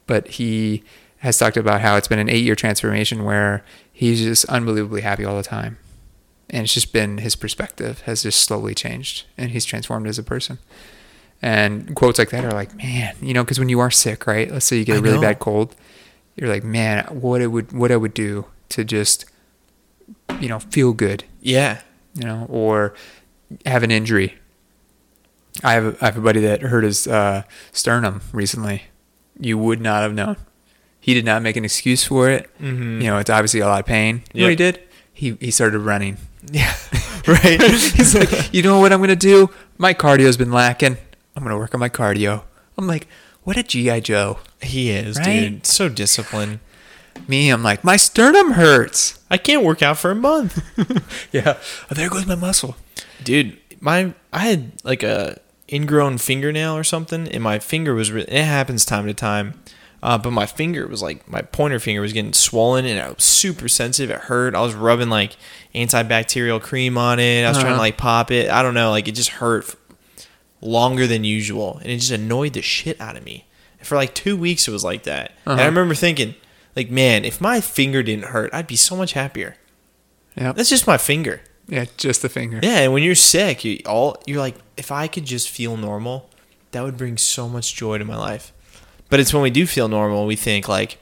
[0.07, 0.85] but he
[1.19, 5.37] has talked about how it's been an eight-year transformation where he's just unbelievably happy all
[5.37, 5.79] the time,
[6.51, 10.23] and it's just been his perspective has just slowly changed, and he's transformed as a
[10.23, 10.59] person.
[11.41, 14.51] And quotes like that are like, man, you know, because when you are sick, right?
[14.51, 15.75] Let's say you get a really bad cold,
[16.37, 19.25] you're like, man, what it would, what I would do to just,
[20.41, 21.81] you know, feel good Yeah.
[22.15, 22.95] you know, or
[23.67, 24.35] have an injury.
[25.65, 28.85] I have I have a buddy that hurt his uh, sternum recently.
[29.41, 30.37] You would not have known.
[31.01, 32.49] He did not make an excuse for it.
[32.61, 33.01] Mhm.
[33.03, 34.23] You know, it's obviously a lot of pain.
[34.33, 34.81] You know what he did?
[35.13, 36.17] He he started running.
[36.53, 36.73] Yeah.
[37.27, 37.61] right.
[37.97, 39.51] He's like, you know what I'm gonna do?
[39.79, 40.97] My cardio's been lacking.
[41.39, 42.43] I'm gonna work on my cardio.
[42.77, 43.07] I'm like,
[43.45, 44.39] what a GI Joe.
[44.61, 45.41] he is, Right?
[45.41, 45.67] dude.
[45.67, 46.59] So disciplined.
[47.27, 49.19] Me, I'm like, my sternum hurts.
[49.31, 50.63] I can't work out for a month.
[51.33, 51.57] Yeah.
[51.91, 52.77] Oh, there goes my muscle.
[53.23, 55.39] dude my i had like a
[55.73, 59.55] ingrown fingernail or something and my finger was re- it happens time to time
[60.03, 63.23] uh, but my finger was like my pointer finger was getting swollen and i was
[63.23, 65.37] super sensitive it hurt i was rubbing like
[65.77, 67.83] antibacterial cream on it i was trying to Uh-huh.
[67.83, 69.75] like pop it i don't know like it just hurt
[70.61, 73.45] longer than usual and it just annoyed the shit out of me
[73.83, 75.67] for like two weeks it was like that and i Uh-huh.
[75.71, 76.35] remember thinking
[76.75, 79.57] like man if my finger didn't hurt i'd be so much happier
[80.37, 80.53] Yeah.
[80.53, 82.59] that's just my finger Yeah, just the finger.
[82.63, 86.31] yeah, and when you're sick, you all you're like, if I could just feel normal,
[86.73, 88.53] that would bring so much joy to my life.
[89.11, 90.97] But it's when we do feel normal, we think like,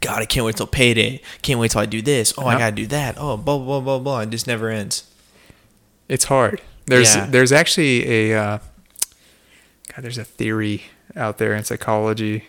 [0.00, 1.20] God, I can't wait till payday.
[1.42, 2.32] Can't wait till I do this.
[2.38, 3.16] Oh, I gotta do that.
[3.18, 4.20] Oh, blah blah blah blah.
[4.20, 5.10] It just never ends.
[6.08, 6.60] it's hard.
[6.86, 7.26] There's Yeah.
[7.26, 8.58] there's actually a uh,
[9.94, 10.02] God.
[10.02, 10.84] There's a theory
[11.16, 12.44] out there in psychology.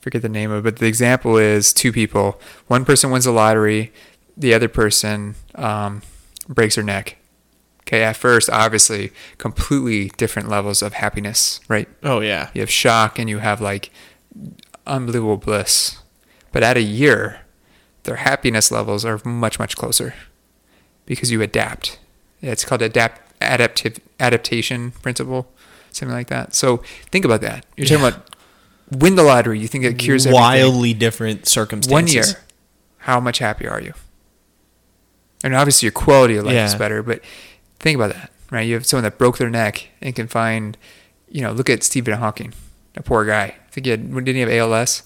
[0.00, 2.40] Forget the name of it, but the example is two people.
[2.68, 3.92] One person wins the lottery,
[4.36, 6.00] the other person um,
[6.48, 7.16] breaks her neck.
[7.82, 11.88] Okay, at first, obviously, completely different levels of happiness, right?
[12.02, 12.50] Oh yeah.
[12.54, 13.90] You have shock and you have like
[14.86, 15.98] unbelievable bliss.
[16.52, 17.40] But at a year,
[18.04, 20.14] their happiness levels are much, much closer
[21.06, 21.98] because you adapt.
[22.40, 25.48] It's called adapt adaptive adaptation principle,
[25.92, 26.54] something like that.
[26.54, 26.78] So
[27.10, 27.66] think about that.
[27.76, 28.08] You're talking Yeah.
[28.08, 28.26] about
[28.90, 29.58] win the lottery.
[29.58, 30.40] You think it cures everything.
[30.42, 31.92] Wildly different circumstances.
[31.92, 32.24] One year,
[32.98, 33.94] how much happier are you?
[35.42, 37.02] And obviously, your quality of life is better.
[37.02, 37.22] But
[37.78, 38.60] think about that, right?
[38.66, 40.76] You have someone that broke their neck and can find,
[41.30, 42.52] you know, look at Stephen Hawking,
[42.96, 43.44] a poor guy.
[43.44, 45.02] I think he had, didn't he have ALS?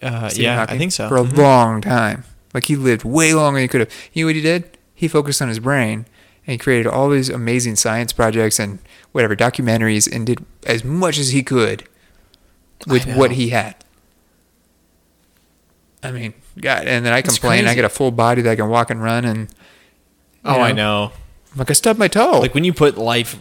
[0.00, 1.08] Uh, yeah, I think so.
[1.08, 1.36] For a Mhm.
[1.36, 2.24] long time.
[2.54, 3.90] Like he lived way longer than he could have.
[4.12, 4.76] You know what he did?
[4.94, 6.06] He focused on his brain
[6.50, 8.80] and created all these amazing science projects and
[9.12, 11.84] whatever documentaries and did as much as he could
[12.88, 13.76] with what he had.
[16.02, 17.66] I mean, God, and then I complain.
[17.66, 19.48] I get a full body that I can walk and run, and
[20.44, 21.12] Oh, you I know, know.
[21.52, 22.40] I'm like I stubbed my toe.
[22.40, 23.38] Like when you put life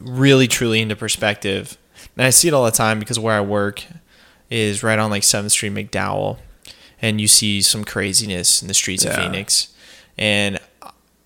[0.00, 1.78] really truly into perspective.
[2.16, 3.84] And I see it all the time because where I work
[4.50, 6.38] is right on like 7th Street McDowell
[7.02, 9.74] and you see some craziness in the streets of Phoenix.
[10.16, 10.60] And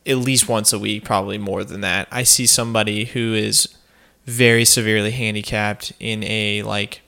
[0.08, 3.68] at least once a week, probably more than that, I see somebody who is
[4.24, 7.02] very severely handicapped in a like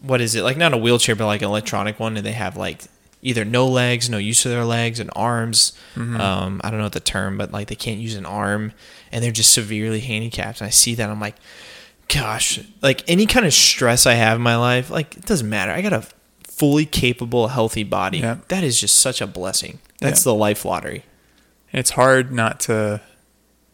[0.00, 0.42] what is it?
[0.42, 2.82] Like not a wheelchair but like an electronic one and they have like
[3.22, 5.72] either no legs, no use of their legs and arms.
[5.96, 8.72] Um, I don't know the term, but like they can't use an arm
[9.12, 10.60] and they're just severely handicapped.
[10.60, 11.36] And I see that I'm like,
[12.08, 15.70] gosh, like any kind of stress I have in my life, like it doesn't matter.
[15.70, 16.04] I got a
[16.48, 18.18] fully capable, healthy body.
[18.18, 18.38] Yeah.
[18.48, 19.78] That is just such a blessing.
[20.00, 20.32] That's Yeah.
[20.32, 21.04] the life lottery.
[21.72, 23.00] It's hard not to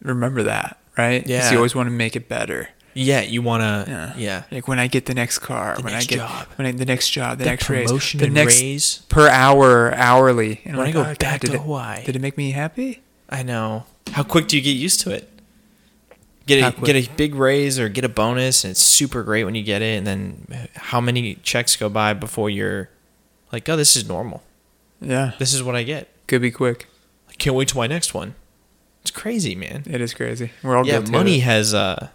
[0.03, 1.27] remember that, right?
[1.27, 1.51] Yeah.
[1.51, 2.69] you always want to make it better.
[2.95, 3.91] Yeah, you want to.
[3.91, 4.15] Yeah.
[4.17, 4.43] Yeah.
[4.51, 6.47] Like when I get the next car, The when next I get job.
[6.57, 8.97] when I, the next job, the, The next raise, the next raise.
[9.09, 10.61] per hour, hourly.
[10.65, 12.05] And When I go "Oh, God, back did to it, Hawaii.
[12.05, 13.03] Did it make me happy?
[13.29, 13.85] I know.
[14.13, 15.29] How quick do you get used to it?
[16.47, 19.55] Get a get a big raise or get a bonus, and it's super great when
[19.55, 19.99] you get it.
[19.99, 22.89] And then uh, how many checks go by before you're
[23.53, 24.43] like, oh, this is normal.
[25.01, 26.09] Yeah, This is what I get.
[26.27, 26.87] could be quick.
[27.39, 28.35] Can't wait till my next one.
[29.03, 29.85] It's crazy, man.
[29.87, 30.51] It is crazy.
[30.63, 32.09] We're all yeah, money has uh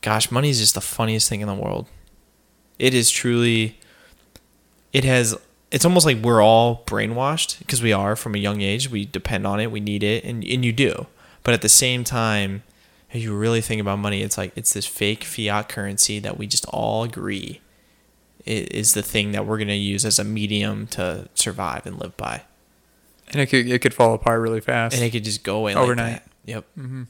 [0.00, 1.86] gosh, money is just the funniest thing in the world.
[2.78, 3.78] It is truly
[4.92, 5.36] it has
[5.70, 8.90] it's almost like we're all brainwashed because we are from a young age.
[8.90, 11.06] We depend on it, we need it, and and you do.
[11.42, 12.62] But at the same time,
[13.10, 16.46] if you really think about money, it's like it's this fake fiat currency that we
[16.46, 17.60] just all agree
[18.44, 22.16] is the thing that we're going to use as a medium to survive and live
[22.16, 22.42] by.
[23.28, 24.94] And it could it could fall apart really fast.
[24.94, 26.12] And it could just go away Overnight.
[26.12, 26.22] Like.
[26.44, 26.64] Yep.
[26.78, 27.02] mm-hmm.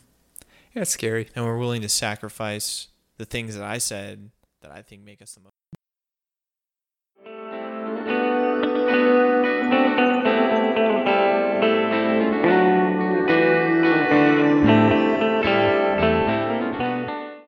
[0.74, 1.28] Yeah, it's scary.
[1.34, 2.88] and we're willing to sacrifice
[3.18, 4.30] the things that I said
[4.62, 5.51] that I think make us the most.